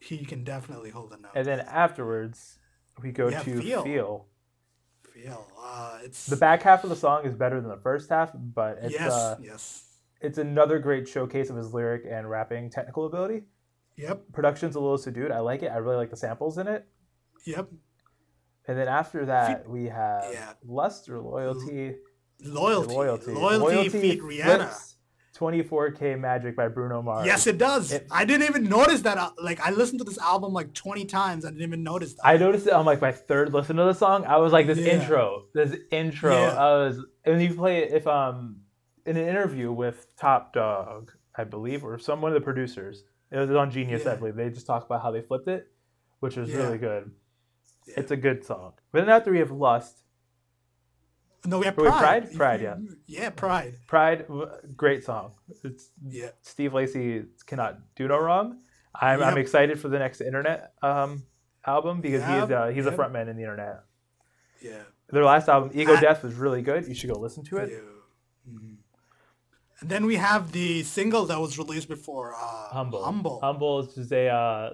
[0.00, 1.32] He can definitely hold a note.
[1.34, 2.58] And then afterwards,
[3.02, 3.82] we go have to Feel.
[3.82, 4.26] feel.
[5.12, 5.46] Feel.
[5.60, 8.78] Uh, it's The back half of the song is better than the first half, but
[8.80, 9.84] it's yes, uh, yes.
[10.20, 13.42] it's another great showcase of his lyric and rapping technical ability.
[13.96, 15.32] Yep, Production's a little subdued.
[15.32, 15.72] I like it.
[15.72, 16.86] I really like the samples in it.
[17.44, 17.68] yep.
[18.68, 20.52] And then after that, we have yeah.
[20.64, 21.96] Lust or Loyalty.
[22.44, 22.94] Loyalty.
[22.94, 23.32] Loyalty.
[23.32, 24.68] Loyalty, feat Rihanna.
[24.68, 24.94] flips
[25.36, 27.24] 24K Magic by Bruno Mars.
[27.26, 27.92] Yes, it does.
[27.92, 29.16] It- I didn't even notice that.
[29.18, 31.44] uh, Like, I listened to this album like 20 times.
[31.44, 32.26] I didn't even notice that.
[32.26, 34.24] I noticed it on like my third listen to the song.
[34.26, 34.92] I was like, this Yeah.
[35.00, 36.32] intro, this intro.
[36.34, 36.54] Yeah.
[36.62, 38.60] I was, and you play it if um
[39.06, 43.04] in an interview with Top Dawg, I believe, or some one of the producers.
[43.30, 44.36] It was on Genius, I believe.
[44.36, 45.68] They just talked about how they flipped it,
[46.20, 46.58] which was Yeah.
[46.64, 47.10] really good.
[47.96, 48.72] It's a good song.
[48.92, 50.02] But then after we have Lust,
[51.44, 51.98] no, we have Pride.
[52.24, 52.34] Pride?
[52.34, 52.76] Pride, yeah.
[53.06, 53.74] Yeah, Pride.
[53.86, 54.26] Pride,
[54.76, 55.32] great song.
[55.64, 56.30] It's Yeah.
[56.42, 58.58] Steve Lacy cannot do no wrong.
[58.94, 61.22] I'm, I'm excited for the next Internet um,
[61.64, 62.98] album because he is uh, he's a yep.
[62.98, 63.84] frontman in the Internet.
[64.60, 64.82] Yeah.
[65.10, 66.86] Their last album, Ego I- Death, was really good.
[66.88, 67.70] You should go listen to it.
[67.70, 68.52] Yeah.
[68.52, 68.76] Mhm.
[69.80, 72.34] And then we have the single that was released before.
[72.34, 73.04] Uh, Humble.
[73.04, 73.40] Humble.
[73.40, 74.28] Humble is just a.
[74.28, 74.70] Uh,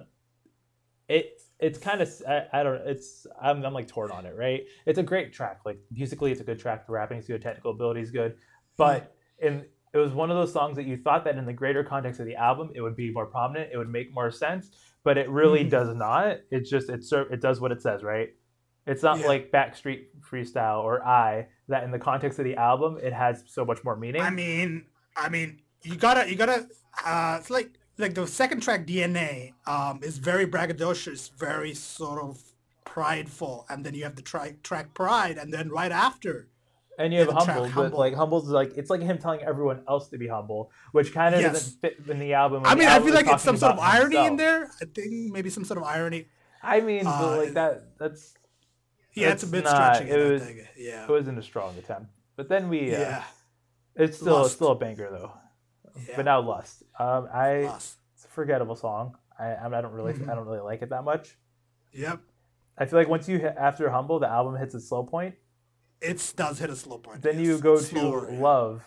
[1.07, 4.63] it it's kind of I, I don't it's I'm, I'm like torn on it right.
[4.85, 5.61] It's a great track.
[5.65, 6.85] Like musically, it's a good track.
[6.87, 7.41] The rapping's good.
[7.41, 8.35] Technical ability is good.
[8.77, 11.81] But in it was one of those songs that you thought that in the greater
[11.83, 13.69] context of the album, it would be more prominent.
[13.71, 14.71] It would make more sense.
[15.05, 15.69] But it really Mhm.
[15.69, 16.37] does not.
[16.51, 18.29] It's just it serve it does what it says right.
[18.87, 19.27] It's not Yeah.
[19.27, 23.63] like Backstreet Freestyle or I that in the context of the album it has so
[23.63, 24.21] much more meaning.
[24.21, 24.85] I mean,
[25.15, 26.67] I mean, you gotta, you gotta.
[27.05, 32.41] Uh, it's like like the second track, DNA, um, is very braggadocious, very sort of
[32.83, 36.47] prideful, and then you have the track track Pride, and then right after,
[36.97, 37.99] and you have yeah, the track humble, but Humble.
[37.99, 41.41] like humble's like it's like him telling everyone else to be humble, which kind of
[41.41, 41.53] Yes.
[41.53, 42.63] doesn't fit in the album.
[42.65, 44.69] I mean, I feel like it's some sort of irony in there.
[44.81, 46.27] I think maybe some sort of irony.
[46.63, 48.33] I mean, but Uh, like that that's
[49.13, 50.07] Yeah, it's, a bit not- stretching.
[50.13, 51.03] it it was- Yeah.
[51.03, 52.11] it wasn't a strong attempt.
[52.35, 53.23] But then we, uh, yeah.
[53.95, 55.31] it's still it's still a banger though.
[55.95, 56.13] Yeah.
[56.17, 56.83] But now lust.
[56.99, 57.97] Um, I Lost.
[58.15, 59.15] it's a forgettable song.
[59.39, 60.29] I I, I don't really Mhm.
[60.29, 61.37] I don't really like it that much.
[61.93, 62.19] Yep.
[62.77, 65.35] I feel like once you hit after humble, the album hits a slow point.
[66.01, 67.21] It does hit a slow point.
[67.21, 67.47] Then yes.
[67.47, 68.39] you go to Slower, yeah.
[68.41, 68.83] love.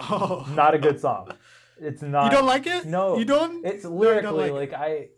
[0.00, 0.46] Oh.
[0.54, 1.32] Not a good song.
[1.80, 2.24] It's not.
[2.26, 2.84] You don't like it?
[2.86, 3.16] No.
[3.18, 3.64] You don't?
[3.66, 5.08] It's No, you don't lyrically like like, I.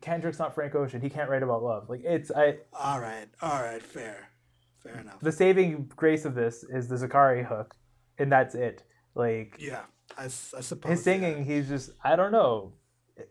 [0.00, 1.00] Kendrick's not Frank Ocean.
[1.00, 1.88] He can't write about love.
[1.88, 2.58] Like it's I.
[2.72, 3.26] All right.
[3.42, 3.82] All right.
[3.82, 4.28] Fair.
[4.82, 5.18] Fair enough.
[5.20, 7.74] The saving grace of this is the Zacari hook,
[8.18, 8.82] and that's it.
[9.14, 9.82] Like Yeah.
[10.18, 10.90] I, I suppose.
[10.90, 12.72] his singing, he's just I don't know.
[13.16, 13.30] It,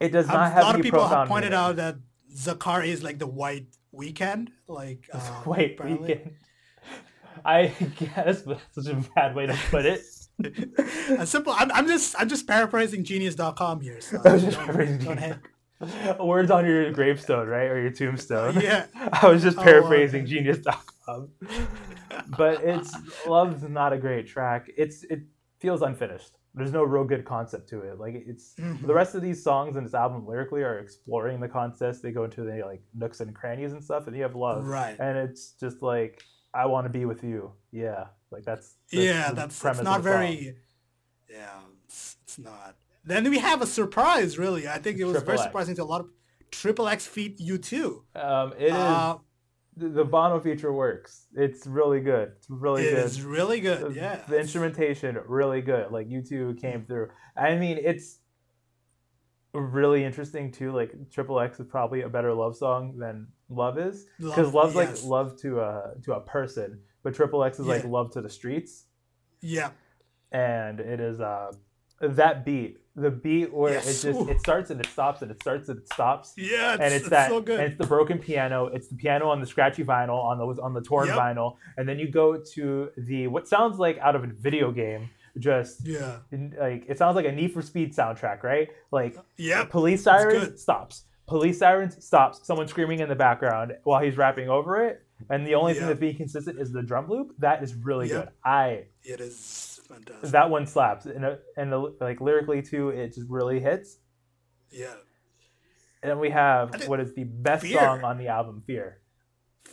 [0.00, 0.32] it does yeah.
[0.34, 1.96] not Um, have a lot of people have pointed out that
[2.34, 4.48] Zacari is like the white Weeknd.
[4.68, 6.14] Like, um, Wait, apparently.
[6.14, 6.32] Weeknd.
[7.44, 7.66] I
[7.98, 10.02] guess, but that's such a bad way to put it.
[11.18, 11.52] a simple.
[11.56, 14.00] I'm, I'm just I'm just paraphrasing Genius.com here.
[14.00, 15.38] So I was just paraphrasing
[16.20, 18.60] Words on your gravestone, right, or your tombstone.
[18.60, 18.86] Yeah.
[18.94, 20.30] I was just Oh, paraphrasing okay.
[20.30, 21.28] Genius.com.
[22.36, 22.94] but it's
[23.26, 24.70] love's not a great track.
[24.76, 25.22] It's it
[25.60, 26.36] feels unfinished.
[26.54, 27.98] There's no real good concept to it.
[28.00, 28.84] Like it's Mhm.
[28.86, 32.00] the rest of these songs in this album lyrically are exploring the concepts.
[32.00, 34.96] They go into the like nooks and crannies and stuff, and you have love, Right.
[34.98, 37.52] and it's just like I want to be with you.
[37.70, 40.18] Yeah, like that's, that's yeah, the that's premise it's of not the song.
[40.18, 40.56] very.
[41.30, 42.74] Yeah, it's, it's not.
[43.04, 44.36] Then we have a surprise.
[44.38, 45.44] Really, I think it was Triple very X.
[45.44, 46.08] surprising to a lot of
[46.50, 48.02] Triple X feat U2.
[48.16, 49.18] Um, it is Uh,
[49.88, 51.26] the, Bono feature works.
[51.34, 52.32] It's really good.
[52.36, 53.06] It's really it good.
[53.06, 53.80] It's really good.
[53.80, 58.18] the, Yeah, the instrumentation really good like U2 came through i mean it's
[59.52, 64.06] really interesting too like triple x is probably a better love song than love is
[64.18, 67.84] because Love, love's like love to a to a person but triple x is like
[67.84, 68.84] love to the streets
[69.40, 69.70] Yeah,
[70.30, 71.52] and it is uh
[72.00, 74.04] that beat the beat where Yes.
[74.04, 76.34] it just it starts and it stops and it starts and it stops.
[76.36, 77.60] Yeah, it's, and it's, it's that so good.
[77.60, 80.74] and it's the broken piano it's the piano on the scratchy vinyl on the on
[80.74, 81.16] the torn Yep.
[81.16, 85.08] vinyl and then you go to the what sounds like out of a video game
[85.38, 86.16] just yeah,
[86.58, 88.68] like it sounds like a need for speed soundtrack right?
[88.90, 91.04] Like yeah, police sirens stops.
[91.28, 92.44] Police sirens stops.
[92.44, 96.00] Someone screaming in the background while he's rapping over it and the only thing that's
[96.00, 97.34] being consistent is the drum loop.
[97.38, 98.24] That is really Yep.
[98.24, 98.32] good.
[98.44, 99.36] I it is
[99.90, 100.30] fantastic.
[100.30, 103.98] that one slaps and, uh, and the, like lyrically too it just really hits
[104.70, 104.94] yeah,
[106.02, 107.78] and then we have what is the best Fear.
[107.80, 109.00] song on the album fear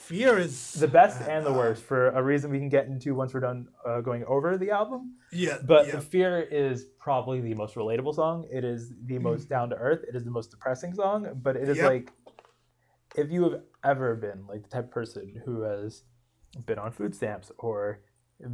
[0.07, 3.34] fear is the best and the worst for a reason we can get into once
[3.34, 5.15] we're done uh, going over the album.
[5.32, 8.47] Yeah, But yeah, Fear is probably the most relatable song.
[8.51, 10.05] It is the most down to earth.
[10.07, 11.78] It is the most depressing song, but it is.
[11.78, 11.86] Yep.
[11.89, 12.11] like
[13.15, 16.03] if you have ever been like the type of person who has
[16.65, 18.01] been on food stamps or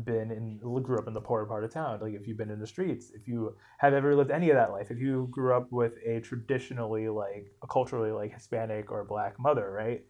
[0.05, 1.99] been in grew up in the poorer part of town.
[2.01, 4.71] Like if you've been in the streets if you have ever lived any of that
[4.71, 9.39] life if you grew up with a traditionally like a culturally like hispanic or black
[9.39, 10.03] mother right?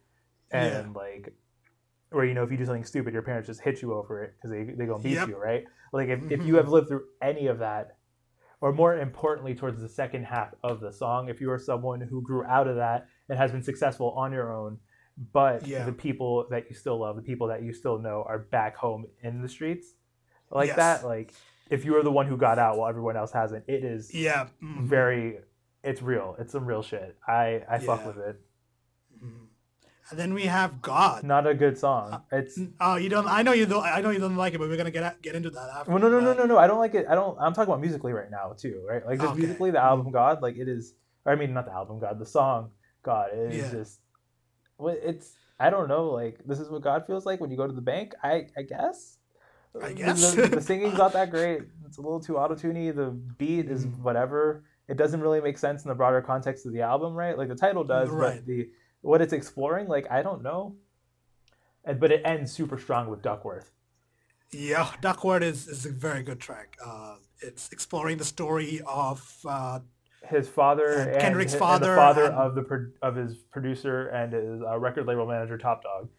[0.51, 1.33] And like
[2.11, 4.35] where you know if you do something stupid your parents just hit you over it
[4.35, 5.29] because they, they go and beat Yep.
[5.29, 5.63] you right?
[5.91, 6.55] Like if, if you mm-hmm.
[6.57, 7.97] have lived through any of that
[8.61, 12.21] or more importantly towards the second half of the song if you are someone who
[12.21, 14.77] grew out of that and has been successful on your own
[15.17, 15.85] but Yeah.
[15.85, 19.05] the people that you still love the people that you still know are back home
[19.21, 19.93] in the streets
[20.51, 20.75] like Yes.
[20.77, 21.33] that like
[21.69, 24.47] if you are the one who got out while everyone else hasn't it is yeah,
[24.61, 25.39] mhm, very
[25.83, 28.41] it's real it's some real shit i i fuck with it
[29.23, 29.47] mhm.
[30.09, 31.23] And then we have God.
[31.23, 33.25] not a good song it's Oh, you don't.
[33.27, 33.83] I know you don't.
[33.83, 35.91] I know you don't like it, but we're gonna get get into that after.
[35.91, 36.57] Well, no, no, no, no, no.
[36.57, 37.05] I don't like it.
[37.09, 37.37] I don't.
[37.39, 39.03] I'm talking about musically right now too, right?
[39.05, 39.39] Like just Okay.
[39.39, 40.93] musically, the album God, like it is.
[41.25, 43.29] Or I mean, not the album God, the song God.
[43.33, 43.71] It is Yeah.
[43.79, 44.01] just.
[44.77, 45.33] Well, it's.
[45.59, 46.09] I don't know.
[46.09, 48.13] Like this is what God feels like when you go to the bank.
[48.23, 49.17] I I guess.
[49.81, 50.33] I guess.
[50.35, 51.61] the, the singing's not that great.
[51.85, 52.93] It's a little too auto tuney.
[52.95, 53.99] The beat is Mhm.
[54.01, 54.63] whatever.
[54.87, 57.37] It doesn't really make sense in the broader context of the album, right?
[57.37, 58.35] Like the title does, Right.
[58.35, 58.69] but the
[59.01, 60.75] what it's exploring, like I don't know.
[61.85, 63.71] And, but it ends super strong with Duckworth.
[64.51, 66.77] Yeah, Duckworth is, is a very good track.
[66.85, 69.79] Uh, it's exploring the story of uh,
[70.29, 73.15] his father And and, Kendrick's hi- and father the father and- of the pro- of
[73.15, 76.09] his producer and his uh, record label manager Top Dawg,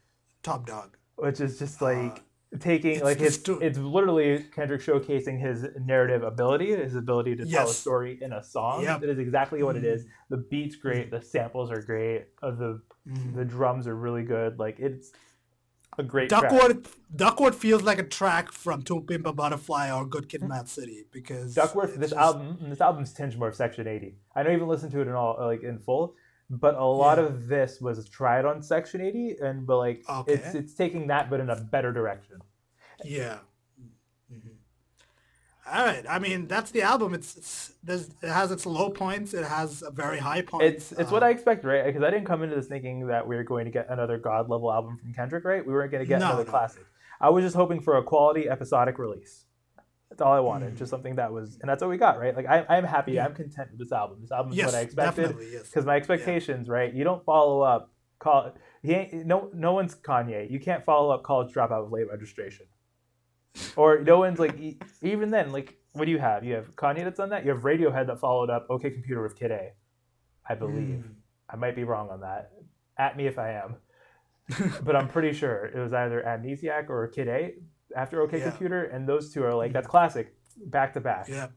[0.42, 0.96] Top Dawg.
[1.16, 2.22] which is just like
[2.60, 7.46] taking It's like his sto- it's literally Kendrick showcasing his narrative ability, his ability to
[7.46, 8.82] tell a story in a song.
[8.84, 9.00] Yep.
[9.00, 9.86] That is exactly what it Mhm.
[9.94, 10.06] is.
[10.28, 13.34] The beat's great, the samples are great, uh, the Mhm.
[13.34, 14.58] the drums are really good.
[14.58, 15.12] Like it's
[15.98, 16.42] a great track.
[16.50, 20.68] Duckworth Duckworth feels like a track from To Pimp a Butterfly or Good Kid, Mad
[20.68, 24.16] City because Duckworth, this just- album, this album's tinged more of Section 80.
[24.34, 26.14] I don't even listen to it in all, like in full,
[26.50, 27.24] but a lot Yeah.
[27.24, 30.34] of this was tried on Section 80, and but like Okay.
[30.34, 32.38] it's it's taking that, but in a better direction.
[33.04, 33.38] Yeah.
[35.70, 36.04] All right.
[36.08, 37.14] I mean, that's the album.
[37.14, 39.32] It's, it's there's it has its low points.
[39.32, 40.64] It has a very high point.
[40.64, 41.84] It's it's what Uh, I expect, right?
[41.86, 44.50] Because I didn't come into this thinking that we were going to get another God
[44.50, 45.66] level album from Kendrick, right?
[45.66, 46.50] We weren't going to get No, another no.
[46.50, 46.84] classic.
[47.20, 49.46] I was just hoping for a quality episodic release.
[50.10, 50.78] That's all I wanted, Mm.
[50.78, 52.36] just something that was, and that's what we got, right?
[52.36, 53.24] Like I, I'm happy, Yeah.
[53.24, 54.18] I'm content with this album.
[54.20, 55.22] This album is yes, what I expected.
[55.22, 55.62] definitely yes.
[55.70, 56.92] because my expectations, right?
[56.92, 57.90] You don't follow up.
[58.20, 58.52] Call
[58.82, 60.48] he ain't no no one's Kanye.
[60.50, 62.66] You can't follow up college dropout with late registration,
[63.76, 65.52] or no one's like e- even then.
[65.52, 66.44] Like what do you have?
[66.44, 67.44] You have Kanye that's done that.
[67.44, 69.72] You have Radiohead that followed up OK Computer with Kid A.
[70.48, 71.14] I believe Mm.
[71.48, 72.50] I might be wrong on that.
[72.98, 73.76] At me if I am,
[74.82, 77.54] but I'm pretty sure it was either Amnesiac or Kid A
[77.96, 78.50] after OK Yeah.
[78.50, 80.34] Computer, and those two are like that's classic
[80.66, 81.28] back to back.
[81.28, 81.48] Yeah.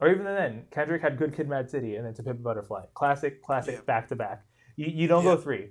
[0.00, 2.84] Or even then, Kendrick had Good Kid, Mad City, and then To Pimp a Butterfly.
[2.94, 3.80] Classic, classic, Yeah.
[3.86, 4.44] back to back.
[4.76, 5.36] You, you don't Yeah.
[5.36, 5.70] go three,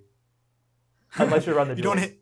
[1.17, 2.17] unless you're on the you don't hit.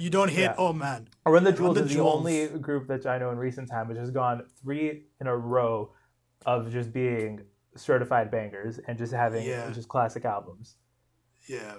[0.00, 0.42] You don't hit.
[0.50, 0.54] Yeah.
[0.64, 1.08] Oh man.
[1.24, 3.88] Or Run the Jewels the is the only group that I know in recent time
[3.88, 5.92] which has gone three in a row
[6.46, 7.42] of just being
[7.76, 9.70] certified bangers and just having Yeah.
[9.70, 10.76] just classic albums.
[11.46, 11.74] Yeah.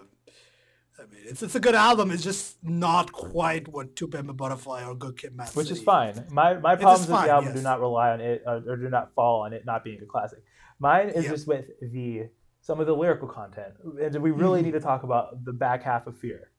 [1.00, 2.12] I mean, it's it's a good album.
[2.12, 5.80] It's just not quite what To Pimp a Butterfly or Good Kid, Mad Which City.
[5.80, 6.26] is fine.
[6.30, 8.90] My my problems with fine, the album do not rely on it uh, or do
[8.90, 10.44] not fall on it not being a classic.
[10.80, 11.32] Mine is Yeah.
[11.32, 14.66] just with the some of the lyrical content, and we really Mhm.
[14.66, 16.51] need to talk about the back half of Fear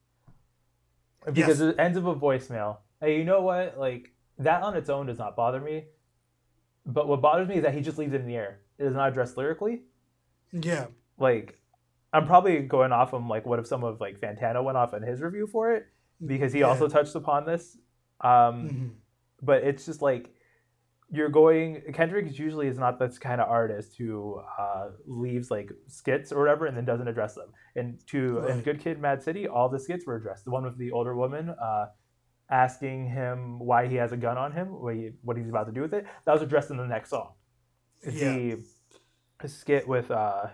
[1.27, 1.75] because Yes.
[1.75, 2.79] it ends of a voicemail.
[3.01, 3.79] Hey, you know what?
[3.79, 5.87] Like that on its own does not bother me,
[6.87, 8.61] but what bothers me is that he just leaves it in the air.
[8.79, 9.83] It is not addressed lyrically.
[10.53, 10.87] Yeah.
[11.19, 11.59] Like
[12.13, 15.03] I'm probably going off on like what if some of like Fantano went off on
[15.03, 15.87] his review for it
[16.25, 16.67] because he Yeah.
[16.67, 17.79] also touched upon this.
[18.21, 18.91] Um, Mhm.
[19.43, 20.31] but it's just like
[21.15, 25.71] you're going kendrick is usually is not this kind of artist who uh, leaves like
[25.87, 28.65] skits or whatever and then doesn't address them and to in Right.
[28.65, 31.51] good kid mad city all the skits were addressed the one with the older woman
[31.51, 31.87] uh,
[32.51, 35.73] asking him why he has a gun on him what, he, what he's about to
[35.73, 37.33] do with it that was addressed in the next song
[38.11, 38.57] Yeah.
[39.41, 40.47] the skit with uh,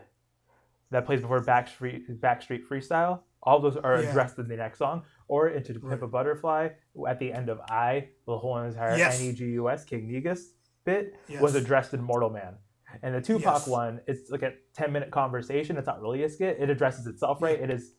[0.90, 4.11] that plays before backstreet backstreet freestyle all those are Yeah.
[4.11, 5.81] addressed in the next song or into the.
[5.81, 6.68] Pimp a Butterfly
[7.09, 9.20] at the end of I, the whole entire Yes.
[9.20, 10.53] N-E-G-U-S, King Negus
[10.85, 11.41] bit Yes.
[11.41, 12.55] was addressed in Mortal Man.
[13.03, 13.68] And the Tupac Yes.
[13.68, 15.76] one, it's like a 10 minute conversation.
[15.76, 16.57] It's not really a skit.
[16.59, 17.61] It addresses itself right.
[17.61, 17.93] It is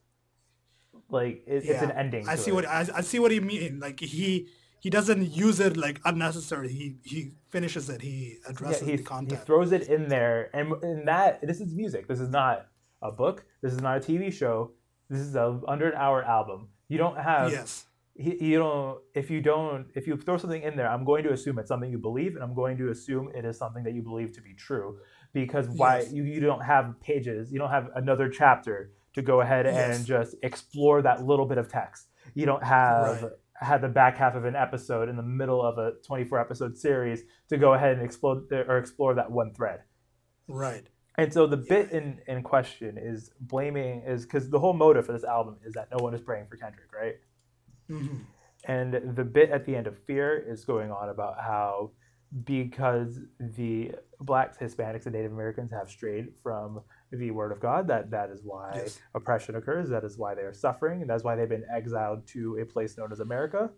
[1.10, 2.28] like, it, it's an ending.
[2.28, 2.56] I see it.
[2.56, 3.80] what I, I see what you mean.
[3.80, 4.50] Like he
[4.80, 6.70] he doesn't use it like unnecessary.
[6.70, 8.02] He he finishes it.
[8.02, 10.50] He yeah, addresses he, the he throws it in there.
[10.54, 12.08] And in that, this is music.
[12.08, 12.68] This is not
[13.02, 13.46] a book.
[13.62, 14.72] This is not a TV show.
[15.10, 16.70] This is a under an hour album.
[16.90, 17.86] You don't have yes.
[18.16, 21.58] you don't if you don't if you throw something in there i'm going to assume
[21.60, 24.34] it's something you believe and i'm going to assume it is something that you believe
[24.34, 24.98] to be true
[25.32, 26.12] because why Yes.
[26.12, 29.98] you, you don't have pages you don't have another chapter to go ahead Yes.
[29.98, 33.32] and just explore that little bit of text you don't have Right.
[33.54, 37.22] had the back half of an episode in the middle of a 24 episode series
[37.50, 39.80] to go ahead and explode or explore that one thread
[40.48, 40.88] Right.
[41.20, 45.12] And so the bit in, in question is blaming is because the whole motive for
[45.12, 47.16] this album is that no one is praying for kendrick right
[47.88, 48.18] hmm
[48.66, 51.92] and the bit at the end of Fear is going on about how
[52.44, 58.12] because the blacks, Hispanics, and Native Americans have strayed from the Word of God, that
[58.12, 59.00] that is why Yes.
[59.16, 59.90] oppression occurs.
[59.90, 62.98] That is why they are suffering, and that's why they've been exiled to a place
[62.98, 63.72] known as America.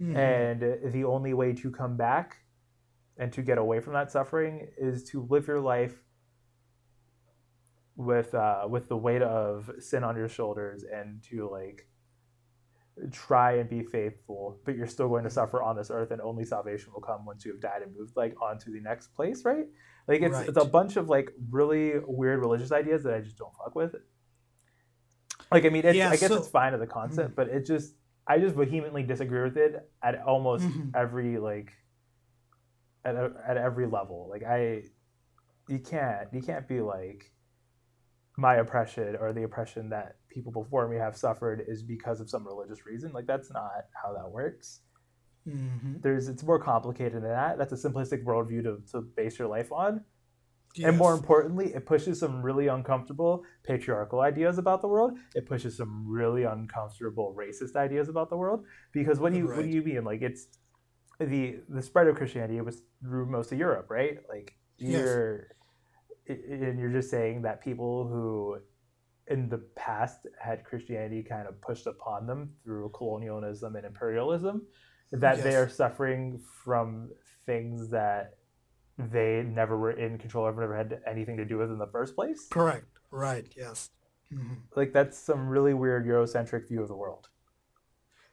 [0.00, 0.16] Mhm.
[0.16, 2.36] And the only way to come back
[3.16, 6.04] and to get away from that suffering is to live your life
[7.96, 11.86] with uh, with the weight of sin on your shoulders and to like
[13.10, 16.44] try and be faithful, but you're still going to suffer on this earth, and only
[16.44, 19.44] salvation will come once you have died and moved like on to the next place,
[19.44, 19.66] right?
[20.08, 23.52] Like it's it's a bunch of like really weird religious ideas that I just don't
[23.56, 23.94] fuck with.
[25.50, 27.66] Like I mean, it's, Yeah, I guess so- it's fine as a concept, but it
[27.66, 27.94] just
[28.26, 30.92] I just vehemently disagree with it at almost Mhm.
[30.94, 31.72] every like
[33.04, 34.28] at at every level.
[34.30, 34.82] Like I,
[35.68, 37.31] you can't you can't be like
[38.36, 42.46] my oppression or the oppression that people before me have suffered is because of some
[42.46, 43.12] religious reason.
[43.12, 43.70] Like that's not
[44.02, 44.80] how that works.
[45.46, 46.00] Mhm.
[46.02, 47.58] There's it's more complicated than that.
[47.58, 50.04] That's a simplistic worldview to, to base your life on.
[50.82, 55.18] And more importantly, it pushes some really uncomfortable patriarchal ideas about the world.
[55.34, 58.64] It pushes some really uncomfortable racist ideas about the world.
[58.92, 60.04] Because what do you what do you mean?
[60.04, 60.46] Like it's
[61.18, 64.18] the the spread of Christianity was through most of Europe, right?
[64.28, 65.61] Like you're i-
[66.26, 68.58] and you're just saying that people who
[69.28, 74.62] in the past had Christianity kind of pushed upon them through colonialism and imperialism,
[75.12, 77.10] that they are suffering from
[77.46, 78.34] things that
[78.98, 82.14] they never were in control of, never had anything to do with in the first
[82.14, 82.46] place.
[82.50, 82.86] Correct.
[83.10, 83.46] Right.
[83.56, 83.90] Yes.
[84.30, 87.28] hmm Like that's some really weird Eurocentric view of the world.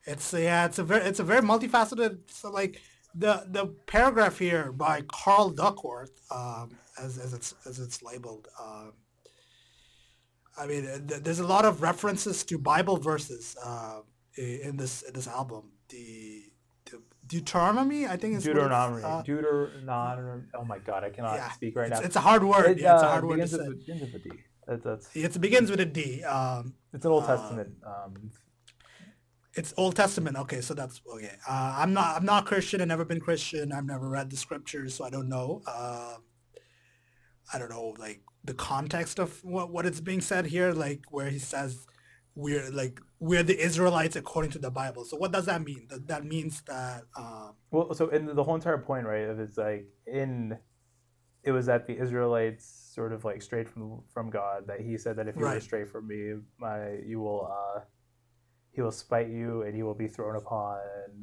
[0.05, 2.31] It's yeah, it's a very it's a very multifaceted.
[2.31, 2.81] So like
[3.13, 6.71] the the paragraph here by Carl Duckworth, um,
[7.03, 8.47] as as it's as it's labeled.
[8.61, 8.93] Um,
[10.57, 13.99] I mean, th- there's a lot of references to Bible verses uh,
[14.35, 15.71] in this in this album.
[15.89, 16.43] The,
[16.85, 20.43] the Deuteronomy, I think, is it's, Deuteronomy, uh, Deuteronomy.
[20.53, 22.05] Oh my god, I cannot yeah, speak right it's, now.
[22.05, 22.71] it's a hard word.
[22.71, 23.67] It, yeah, it's a uh, hard word to begins say.
[23.67, 24.29] with, begins with a D.
[24.67, 26.23] That, that's It begins with a D.
[26.23, 27.69] Um, it's an Old Uh, Testament.
[27.85, 28.31] Um,
[29.55, 30.37] It's Old Testament.
[30.37, 31.35] Okay, so that's okay.
[31.47, 32.15] Uh, I'm not.
[32.17, 32.81] I'm not Christian.
[32.81, 33.71] I've never been Christian.
[33.71, 35.61] I've never read the scriptures, so I don't know.
[35.65, 36.17] Uh,
[37.53, 41.29] I don't know, like the context of what what is being said here, like where
[41.29, 41.85] he says
[42.35, 45.03] we're like we're the Israelites according to the Bible.
[45.05, 45.87] So what does that mean?
[45.89, 47.03] That that means that.
[47.17, 50.57] Um, Well, so in the whole entire point, right, of it's like in
[51.43, 54.67] it was that the Israelites sort of like strayed from from God.
[54.67, 55.63] That He said that if you were Right.
[55.63, 56.21] stray from me,
[56.57, 56.79] my
[57.11, 57.81] you will uh,
[58.71, 60.77] He will spite you and he will be thrown upon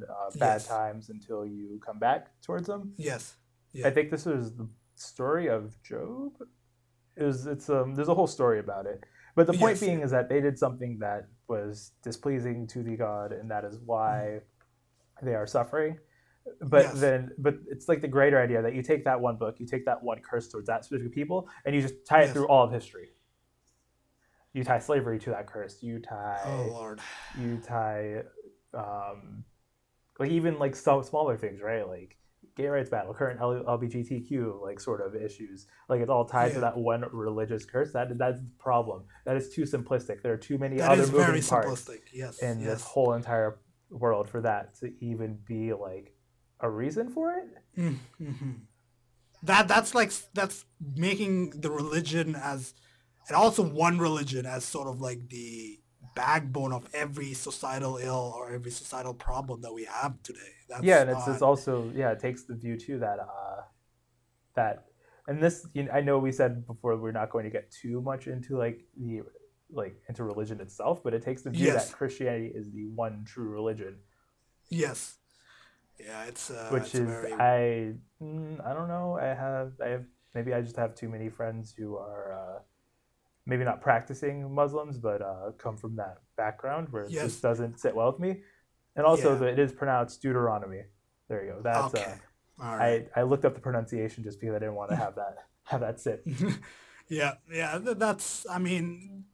[0.09, 0.67] uh, bad Yes.
[0.67, 2.93] times until you come back towards Him.
[2.97, 3.35] yes.
[3.85, 4.67] I think this is the
[4.99, 6.33] story of Job.
[7.15, 9.03] It was it's um there's a whole story about it.
[9.35, 9.79] But the point Yes.
[9.79, 13.79] being is that they did something that was displeasing to the god and that is
[13.85, 14.39] why
[15.21, 15.97] they are suffering.
[16.61, 16.99] But Yes.
[17.01, 19.85] then but it's like the greater idea that you take that one book, you take
[19.85, 22.33] that one curse towards that specific people and you just tie it Yes.
[22.33, 23.09] through all of history.
[24.53, 25.83] You tie slavery to that curse.
[25.83, 26.99] You tie Oh Lord.
[27.37, 28.23] you tie
[28.73, 29.43] um
[30.19, 32.17] like even like some smaller things right like
[32.57, 36.75] gay rights battle current LGBTQ like sort of issues like it's all tied to that
[36.75, 40.77] one religious curse that that's the problem that is too simplistic there are too many
[40.77, 41.89] That other is moving very parts.
[42.11, 42.39] Yes.
[42.39, 42.69] in yes.
[42.69, 46.13] this whole entire world for that to even be like
[46.59, 47.47] a reason for it
[47.77, 48.51] Mm-hmm.
[49.43, 52.73] That that's like that's making the religion as,
[53.27, 55.79] and also one religion as sort of like the
[56.17, 60.53] backbone of every societal ill or every societal problem that we have today.
[60.69, 63.61] That's yeah and it's, it's also yeah it takes the view too that uh
[64.55, 64.85] that
[65.27, 68.01] and this you know, i know we said before we're not going to get too
[68.01, 69.21] much into like the
[69.71, 71.89] like into religion itself but it takes the view Yes.
[71.89, 73.95] that christianity is the one true religion
[74.69, 75.17] yes,
[75.99, 79.89] yeah, it's uh, which it's is very, i mm, i don't know i have i
[79.89, 80.05] have
[80.35, 82.59] maybe i just have too many friends who are uh
[83.47, 87.23] maybe not practicing muslims but uh come from that background where it Yes.
[87.23, 88.41] just doesn't sit well with me
[88.95, 89.39] and also Yeah.
[89.39, 90.81] the, it is pronounced deuteronomy
[91.29, 92.13] there you go that's okay.
[92.59, 93.07] uh All right.
[93.15, 95.35] I, I looked up the pronunciation just because I didn't want to have that
[95.65, 96.23] have that sit.
[97.09, 98.45] yeah, yeah, that's.
[98.49, 99.25] I mean,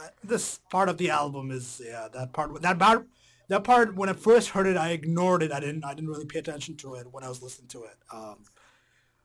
[0.00, 3.06] uh, this part of the album is yeah that part that part
[3.48, 6.24] that part when I first heard it I ignored it I didn't I didn't really
[6.24, 7.96] pay attention to it when I was listening to it.
[8.12, 8.38] Um,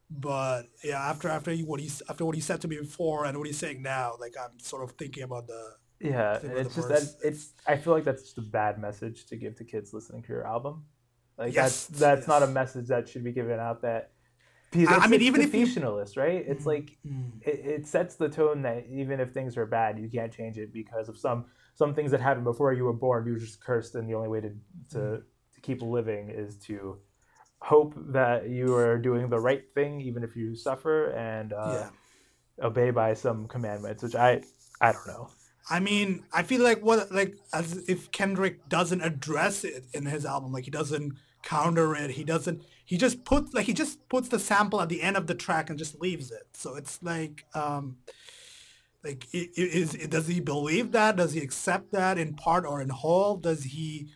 [0.09, 3.47] but yeah, after after what he after what he said to me before and what
[3.47, 6.89] he's saying now, like I'm sort of thinking about the Yeah, of it's the just
[7.21, 7.53] that it's.
[7.67, 10.47] I feel like that's just a bad message to give to kids listening to your
[10.47, 10.85] album.
[11.37, 13.81] Like Yes, that's that's not a message that should be given out.
[13.83, 14.11] That
[14.71, 15.65] because I- I mean, even if you-
[16.17, 16.43] right?
[16.47, 19.99] It's Mm, like mm, it, it sets the tone that even if things are bad,
[19.99, 21.45] you can't change it because of some
[21.75, 23.25] some things that happened before you were born.
[23.25, 24.49] You were just cursed, and the only way to
[24.91, 25.23] to, Mm.
[25.53, 26.99] to keep living is to
[27.61, 31.89] hope that you are doing the right thing, even if you suffer, and uh,
[32.59, 32.65] yeah.
[32.65, 34.03] obey by some commandments.
[34.03, 34.41] Which I
[34.81, 35.29] I don't know.
[35.69, 40.25] I mean, I feel like what like as if Kendrick doesn't address it in his
[40.25, 44.29] album, like he doesn't counter it, he doesn't he just puts like he just puts
[44.29, 46.47] the sample at the end of the track and just leaves it.
[46.53, 47.97] So it's like um
[49.03, 51.17] like is does he believe that?
[51.17, 53.37] Does he accept that in part or in whole?
[53.37, 54.09] Does he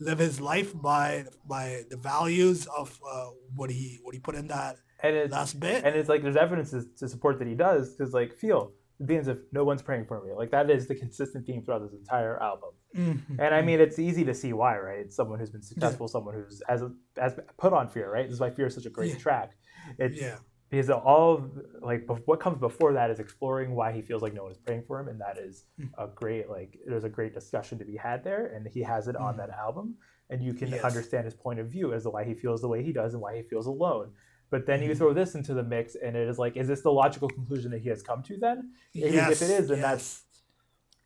[0.00, 4.46] live his life by by the values of uh, what he what he put in
[4.48, 5.84] that And it's last bit?
[5.84, 9.28] and it's like there's evidence to, support that he does because like feel it begins
[9.28, 12.36] if no one's praying for me like that is the consistent theme throughout this entire
[12.42, 13.38] album Mhm.
[13.38, 16.34] and i mean it's easy to see why right it's someone who's been successful someone
[16.34, 16.82] who's as
[17.26, 19.18] as put on fear right this is why fear is such a great Yeah.
[19.26, 19.50] track
[19.98, 20.38] it's yeah.
[20.70, 21.50] Because all of,
[21.82, 24.84] like what comes before that is exploring why he feels like no one is praying
[24.86, 25.90] for him and that is Mm.
[25.98, 29.16] a great like there's a great discussion to be had there and he has it
[29.16, 29.38] on Mm.
[29.38, 29.96] that album
[30.30, 30.84] and you can Yes.
[30.84, 33.22] understand his point of view as to why he feels the way he does and
[33.22, 34.12] why he feels alone
[34.50, 34.96] But then you Mhm.
[34.98, 37.82] throw this into the mix, and it is like, is this the logical conclusion that
[37.82, 38.36] he has come to?
[38.36, 40.24] Then If- if it is, then that's-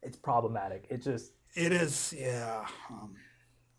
[0.03, 0.87] it's problematic.
[0.89, 2.67] It just It is, yeah.
[2.89, 3.15] Um,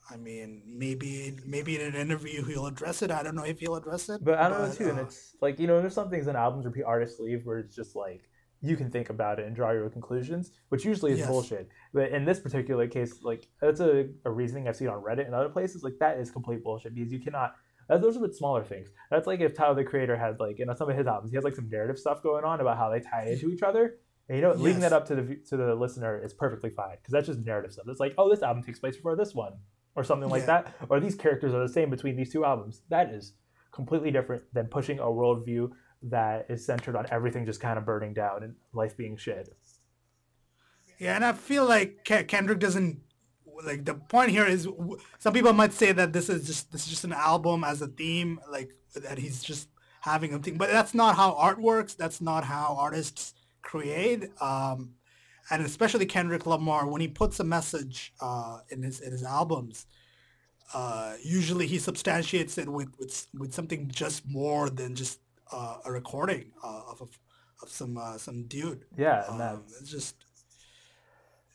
[0.10, 3.12] I mean, maybe maybe in an interview he'll address it.
[3.12, 4.24] I don't know if he'll address it.
[4.24, 6.36] But I don't know too, and uh, it's like you know, there's some things in
[6.36, 8.30] albums where artists leave where it's just like
[8.62, 11.28] you can think about it and draw your own conclusions, which usually is Yes.
[11.28, 11.70] bullshit.
[11.94, 15.36] But in this particular case, like that's a, a reasoning I've seen on Reddit and
[15.36, 15.84] other places.
[15.84, 17.56] Like that is complete bullshit because you cannot.
[17.88, 18.90] Those are the smaller things.
[19.12, 21.36] That's like if Tyler the Creator had like you know some of his albums, he
[21.36, 23.98] has like some narrative stuff going on about how they tie into each other.
[24.28, 24.60] And you know, what?
[24.60, 27.74] leaving that up to the to the listener is perfectly fine because that's just narrative
[27.74, 27.86] stuff.
[27.88, 29.54] It's like, oh, this album takes place before this one,
[29.96, 30.62] or something like Yeah.
[30.64, 32.82] that, or these characters are the same between these two albums.
[32.90, 33.34] That is
[33.72, 35.72] completely different than pushing a worldview
[36.04, 39.50] that is centered on everything just kind of burning down and life being shit.
[41.00, 43.02] Yeah, and I feel like Kendrick doesn't
[43.64, 44.68] like the point here is
[45.18, 47.88] some people might say that this is just this is just an album as a
[47.88, 49.70] theme, like that he's just
[50.02, 51.96] having a thing, but that's not how art works.
[51.96, 54.30] That's not how artists create.
[54.42, 54.92] Um,
[55.50, 59.86] and especially Kendrick Lamar, when he puts a message uh, in his in his albums,
[60.74, 65.20] uh, usually he substantiates it with with, with something just more than just
[65.52, 67.08] uh, a recording uh, of a,
[67.64, 68.86] of some uh, some dude.
[68.98, 70.16] Yeah, and Um, that's it's just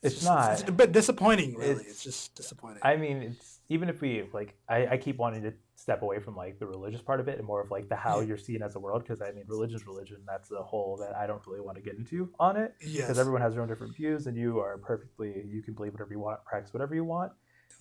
[0.02, 0.52] It's not.
[0.52, 1.72] It's a bit disappointing, really.
[1.72, 2.80] It's, It's- just disappointing.
[2.82, 6.34] I mean, it's even if we like, I, I keep wanting to step away from
[6.36, 8.26] like the religious part of it and more of like the how Yeah.
[8.28, 10.18] you're seen as a world because I mean, religion's religion.
[10.26, 13.02] That's a whole that I don't really want to get into on it yes.
[13.02, 16.12] because everyone has their own different views and you are perfectly you can believe whatever
[16.12, 17.32] you want, practice whatever you want.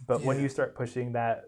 [0.08, 1.46] But when you start pushing that,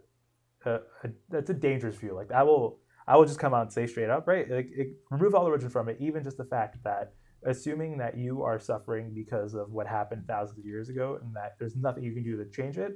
[0.66, 2.14] uh, uh, that's a dangerous view.
[2.14, 4.50] Like I will, I will just come out and say straight up, right?
[4.50, 7.14] Like it, remove all the religion from it, even just the fact that
[7.46, 11.56] assuming that you are suffering because of what happened thousands of years ago and that
[11.60, 12.94] there's nothing you can do to change it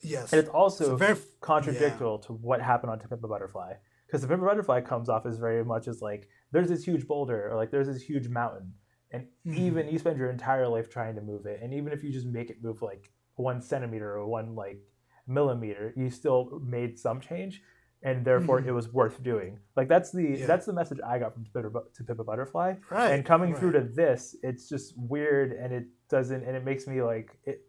[0.00, 0.32] yes.
[0.32, 3.72] and it's also It's very contradictory to what happened on To Pimp a Butterfly.
[4.06, 7.06] Because The Pimp a Butterfly comes off as very much as like there's this huge
[7.06, 8.74] boulder or like there's this huge mountain,
[9.10, 9.58] and Mhm.
[9.58, 12.26] even you spend your entire life trying to move it, and even if you just
[12.26, 14.80] make it move like one centimeter or one like
[15.26, 17.62] millimeter, you still made some change,
[18.02, 18.66] and therefore Mhm.
[18.68, 19.58] it was worth doing.
[19.76, 20.46] Like that's the Yeah.
[20.46, 23.10] that's the message I got from To Pimp a, Bu- to Pimp a Butterfly, right.
[23.12, 23.58] and coming right.
[23.58, 27.64] through to this it's just weird and it doesn't and it makes me like it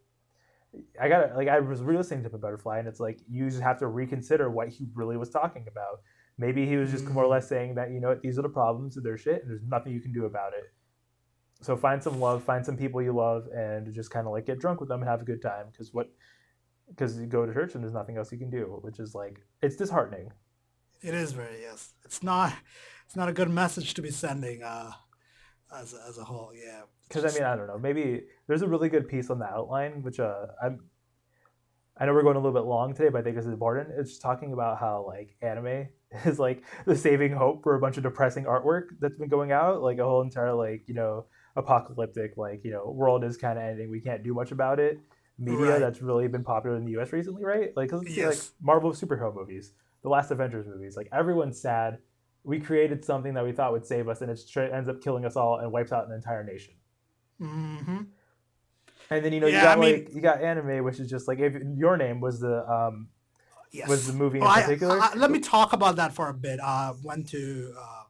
[1.02, 3.80] i got like i was re-listening to the butterfly and it's like you just have
[3.80, 6.02] to reconsider what he really was talking about
[6.38, 7.32] maybe he was just more or Mm.
[7.32, 9.92] less saying that you know what, these are the problems they're shit and there's nothing
[9.94, 10.72] you can do about it
[11.60, 14.60] so find some love find some people you love and just kind of like get
[14.60, 16.08] drunk with them and have a good time because what
[16.90, 19.40] because you go to church and there's nothing else you can do which is like
[19.62, 20.32] it's disheartening
[21.02, 21.94] It is very yes.
[22.04, 22.54] It's not.
[23.06, 24.64] It's not a good message to be sending.
[24.64, 24.92] Uh,
[25.72, 26.82] as a, as a whole, yeah.
[27.08, 30.02] because I mean I don't know maybe there's a really good piece on the outline
[30.02, 30.80] which uh I'm
[31.98, 33.90] I know we're going a little bit long today but I think this is important
[33.98, 35.88] it's just talking about how like anime
[36.26, 39.82] is like the saving hope for a bunch of depressing artwork that's been going out
[39.82, 41.26] like a whole entire like you know
[41.56, 45.00] apocalyptic like you know world is kind of ending we can't do much about it
[45.40, 45.80] media Right.
[45.80, 49.72] that's really been popular in the US recently right like see, like Marvel superhero movies
[50.04, 52.00] the last Avengers movies like everyone's sad
[52.44, 54.40] we created something that we thought would save us and it
[54.74, 56.74] ends up killing us all and wipes out an entire nation
[57.40, 58.02] hmm
[59.10, 61.10] and then you know Yeah, you got I mean- like you got anime, which is
[61.10, 63.08] just like if your name was the um
[63.72, 63.88] Yes.
[63.88, 65.00] was the movie in Oh, I- particular.
[65.00, 66.60] I- let me talk about that for a bit.
[66.60, 68.04] I went to uh,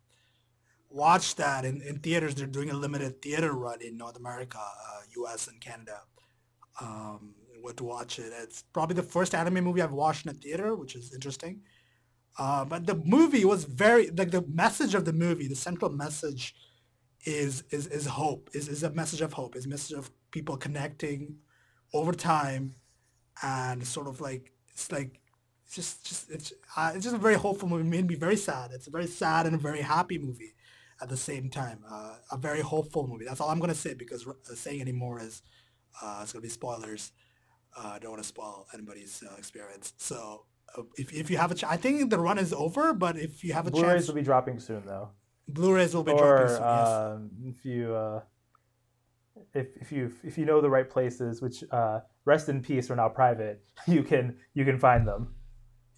[0.90, 2.34] watch that in, in theaters.
[2.36, 5.50] They're doing a limited theater run in North America, uh, U.S.
[5.50, 6.04] and Canada.
[6.82, 8.32] Um, went to watch it.
[8.42, 11.62] It's probably the first anime movie I've watched in a theater, which is interesting.
[12.38, 15.48] Uh, but the movie was very like the message of the movie.
[15.48, 16.56] The central message
[17.26, 18.50] is is is hope.
[18.54, 19.56] Is is a message of hope.
[19.56, 21.38] Is a message of people connecting
[21.94, 22.76] over time,
[23.44, 25.20] and sort of like it's like
[25.66, 27.84] it's just just it's uh, it's just a very hopeful movie.
[27.84, 28.72] It made me very sad.
[28.74, 30.54] It's a very sad and a very happy movie
[31.02, 31.84] at the same time.
[31.90, 33.26] Uh, a very hopeful movie.
[33.26, 35.42] That's all I'm gonna say because uh, saying anymore is
[36.02, 37.12] uh, it's gonna be spoilers.
[37.78, 39.94] Uh, I don't want to spoil anybody's uh, experience.
[39.98, 40.46] So
[40.78, 43.44] uh, if, if you have a ch- I think the run is over, but if
[43.44, 43.82] you have a chance.
[43.84, 45.10] Blu-rays will be dropping soon though.
[45.48, 46.62] Blu-rays will be dropping Or soon.
[46.62, 46.88] yes.
[46.88, 48.22] um, if you uh,
[49.54, 52.96] if if you if you know the right places, which uh, rest in peace are
[52.96, 55.36] now private, you can you can find them.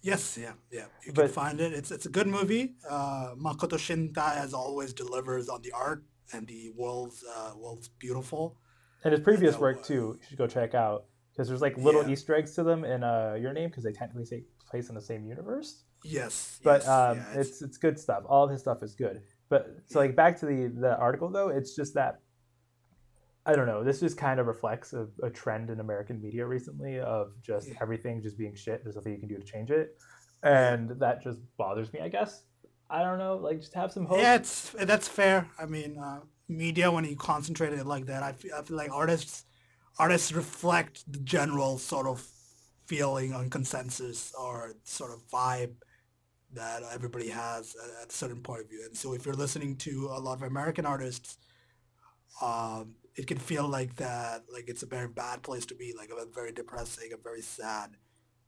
[0.02, 0.86] Yes, yeah, yeah.
[1.06, 1.72] You But- can find it.
[1.72, 2.74] It's it's a good movie.
[2.88, 8.56] Uh, Makoto Shinkai, as always, delivers on the art and the world's uh, world's beautiful.
[9.04, 12.10] And his previous work too, you should go check out because there's like little Yeah.
[12.12, 15.00] Easter eggs to them in uh, your name because they technically take place in the
[15.00, 15.84] same universe.
[16.04, 18.24] Yes, but yes, um, yeah, it's it's good stuff.
[18.26, 19.22] All of his stuff is good.
[19.48, 22.20] But so like back to the the article though, it's just that
[23.44, 23.82] I don't know.
[23.82, 27.74] This just kind of reflects a, a trend in American media recently of just Yeah.
[27.80, 28.82] everything just being shit.
[28.84, 29.96] There's nothing you can do to change it,
[30.44, 32.00] and that just bothers me.
[32.00, 32.44] I guess
[32.90, 34.18] I don't know, like just have some hope.
[34.18, 35.48] Yeah, it's that's fair.
[35.58, 36.20] I mean, uh,
[36.52, 39.44] media when you concentrate it like that, I feel, I feel like artists
[39.98, 42.26] artists reflect the general sort of
[42.86, 45.74] feeling on consensus or sort of vibe
[46.54, 48.82] that everybody has at a certain point of view.
[48.84, 51.38] And so if you're listening to a lot of American artists,
[52.40, 56.10] um, it can feel like that, like it's a very bad place to be, like
[56.10, 57.90] a very depressing, a very sad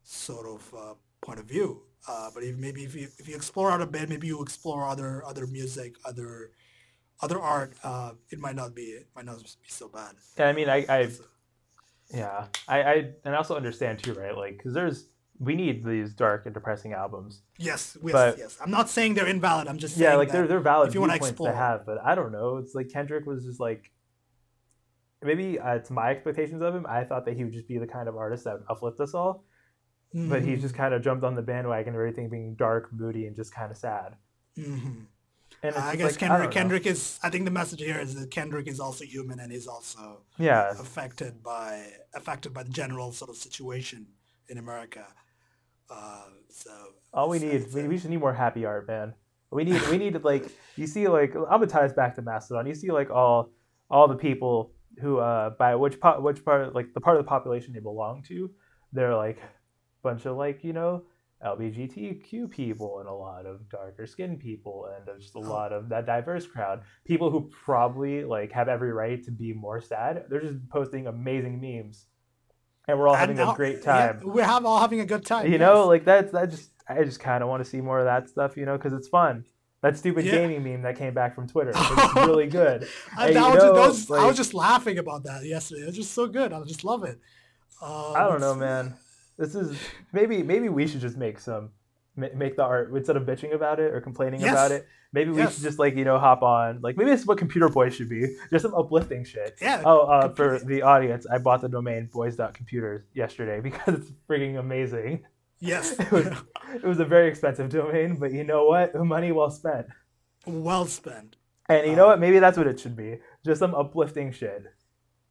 [0.03, 1.83] sort of uh, point of view.
[2.09, 4.87] Uh, but if, maybe if you if you explore out a bit, maybe you explore
[4.87, 6.51] other other music, other
[7.21, 10.15] other art, uh, it might not be it might not be so bad.
[10.37, 11.09] And I mean, I, I
[12.13, 12.93] yeah, I, I
[13.25, 14.37] and I also understand too, right?
[14.37, 15.09] Like, because there's
[15.39, 17.43] we need these dark and depressing albums.
[17.59, 18.59] Yes, yes, But- yes.
[18.63, 19.67] I'm not saying they're invalid.
[19.69, 21.51] I'm just saying Yeah, like they're they're valid if you wanna explore.
[21.51, 22.59] to have, but I don't know.
[22.59, 23.91] It's like Kendrick was just like
[25.23, 26.87] maybe uh, it's my expectations of him.
[26.89, 29.15] I thought that he would just be the kind of artist that would uplift us
[29.15, 29.45] all,
[30.13, 30.49] but Mm-hmm.
[30.49, 33.53] he's just kind of jumped on the bandwagon of everything being dark, moody, and just
[33.55, 34.15] kind of sad.
[34.59, 35.07] Mhm.
[35.65, 36.43] And I guess like, Kendrick.
[36.43, 36.53] don't.
[36.53, 37.19] Kendrick is.
[37.23, 40.71] I think the message here is that Kendrick is also human and he's also Yeah,
[40.79, 44.07] affected by affected by the general sort of situation
[44.49, 45.07] in America.
[45.91, 46.71] Uh, so
[47.13, 49.15] all we so need it's we, just need more happy art, man.
[49.51, 50.45] We need we need like
[50.77, 52.67] you see like I'm gonna tie this back to Mastodon.
[52.67, 53.51] You see like all
[53.91, 57.29] all the people who uh by which po- which part like the part of the
[57.29, 58.51] population they belong to,
[58.93, 59.39] they're like
[60.03, 61.05] bunch of like you know
[61.45, 65.43] LGBTQ people and a lot of darker skinned people and just a Oh.
[65.43, 66.83] lot of that diverse crowd.
[67.05, 70.25] People who probably like have every right to be more sad.
[70.31, 72.07] They're just posting amazing memes,
[72.89, 75.25] and we're all having and a great yeah, time we're have all having a good
[75.25, 75.51] time.
[75.51, 78.05] you know like that's that just i just kind of want to see more of
[78.05, 79.43] that stuff you know because it's fun
[79.81, 80.33] that stupid Yeah.
[80.33, 82.87] gaming meme that came back from twitter it's really good
[83.17, 85.83] I, And that was, know, that was- I was just laughing about that yesterday.
[85.83, 86.53] It was just so good.
[86.53, 87.19] I just love it.
[87.83, 88.95] Um, i don't know it's- man
[89.39, 89.77] this is
[90.13, 91.71] maybe maybe we should just make some
[92.17, 94.53] make the art instead of bitching about it or complaining Yes.
[94.53, 95.55] about it maybe we Yes.
[95.55, 98.09] should just like you know hop on like maybe this is what computer boys should
[98.09, 99.83] be just some uplifting shit Yeah.
[99.85, 105.25] Oh, uh, for the audience, I bought the domain boys.computers yesterday because it's freaking amazing.
[105.59, 105.97] Yes.
[105.99, 106.27] It was,
[106.75, 108.95] it was a very expensive domain, but you know what?
[109.15, 109.87] Money well spent.
[110.47, 111.37] well spent.
[111.69, 112.21] And you know Um, what?
[112.21, 113.19] Maybe that's what it should be.
[113.45, 114.65] Just some uplifting shit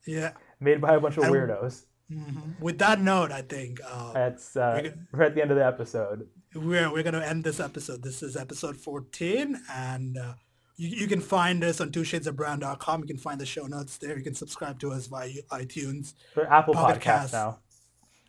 [0.08, 0.32] Yeah.
[0.60, 1.86] made by a bunch of And- weirdos.
[2.14, 2.59] Mhm.
[2.59, 5.57] With that note, I think uh, That's uh, we could- we're at the end of
[5.57, 6.28] the episode.
[6.55, 8.03] we're we're gonna end this episode.
[8.03, 10.34] This is episode 14, and uh,
[10.78, 13.01] you, you can find us on twoshadesofbrown.com.
[13.01, 14.18] You can find the show notes there.
[14.18, 16.14] You can subscribe to us via iTunes.
[16.34, 17.34] For Apple Pocket Podcasts Cast.
[17.34, 17.59] now.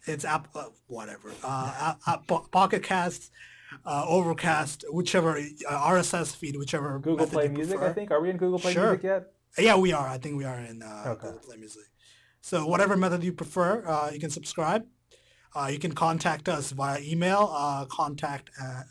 [0.06, 1.32] It's app uh, whatever.
[1.42, 2.18] Uh, uh,
[2.50, 3.30] Pocket Casts,
[3.86, 7.80] uh, Overcast, whichever uh, RSS feed, whichever Google Play Music.
[7.80, 8.10] I think.
[8.10, 8.88] Are we in Google Play Sure.
[8.90, 9.32] Music yet?
[9.56, 10.06] Yeah, we are.
[10.06, 11.26] I think we are in uh, Okay.
[11.28, 11.84] Google Play Music.
[12.44, 14.84] So whatever method you prefer, uh, you can subscribe.
[15.56, 18.84] Uh, you can contact us via email, uh, contact at,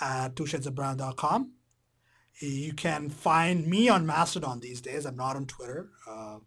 [0.00, 1.52] at twoshadesofbrown.com.
[2.40, 5.04] You can find me on Mastodon these days.
[5.04, 5.90] I'm not on Twitter.
[6.08, 6.38] Uh,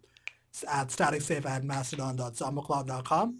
[0.68, 3.38] at staticsafe at mastodon.zombocloud.com.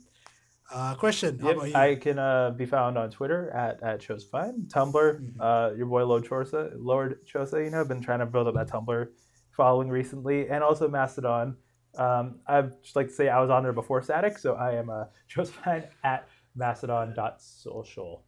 [0.73, 1.75] Uh, Christian, how Yep, about you?
[1.75, 5.41] I can uh, be found on Twitter at, at Chose Tumblr, Mm-hmm.
[5.41, 8.55] uh, your boy Lord Chorsa, Lord Chosa, you know, I've been trying to build up
[8.55, 9.09] that Tumblr
[9.51, 11.57] following recently, and also Mastodon.
[11.97, 14.91] Um, I'd just like to say I was on there before Static, so I am
[14.91, 18.25] uh, Chose Fine at mastodon.social.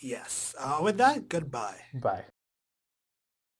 [0.00, 0.54] yes.
[0.58, 1.78] Uh, with that, goodbye.
[1.94, 2.24] Bye.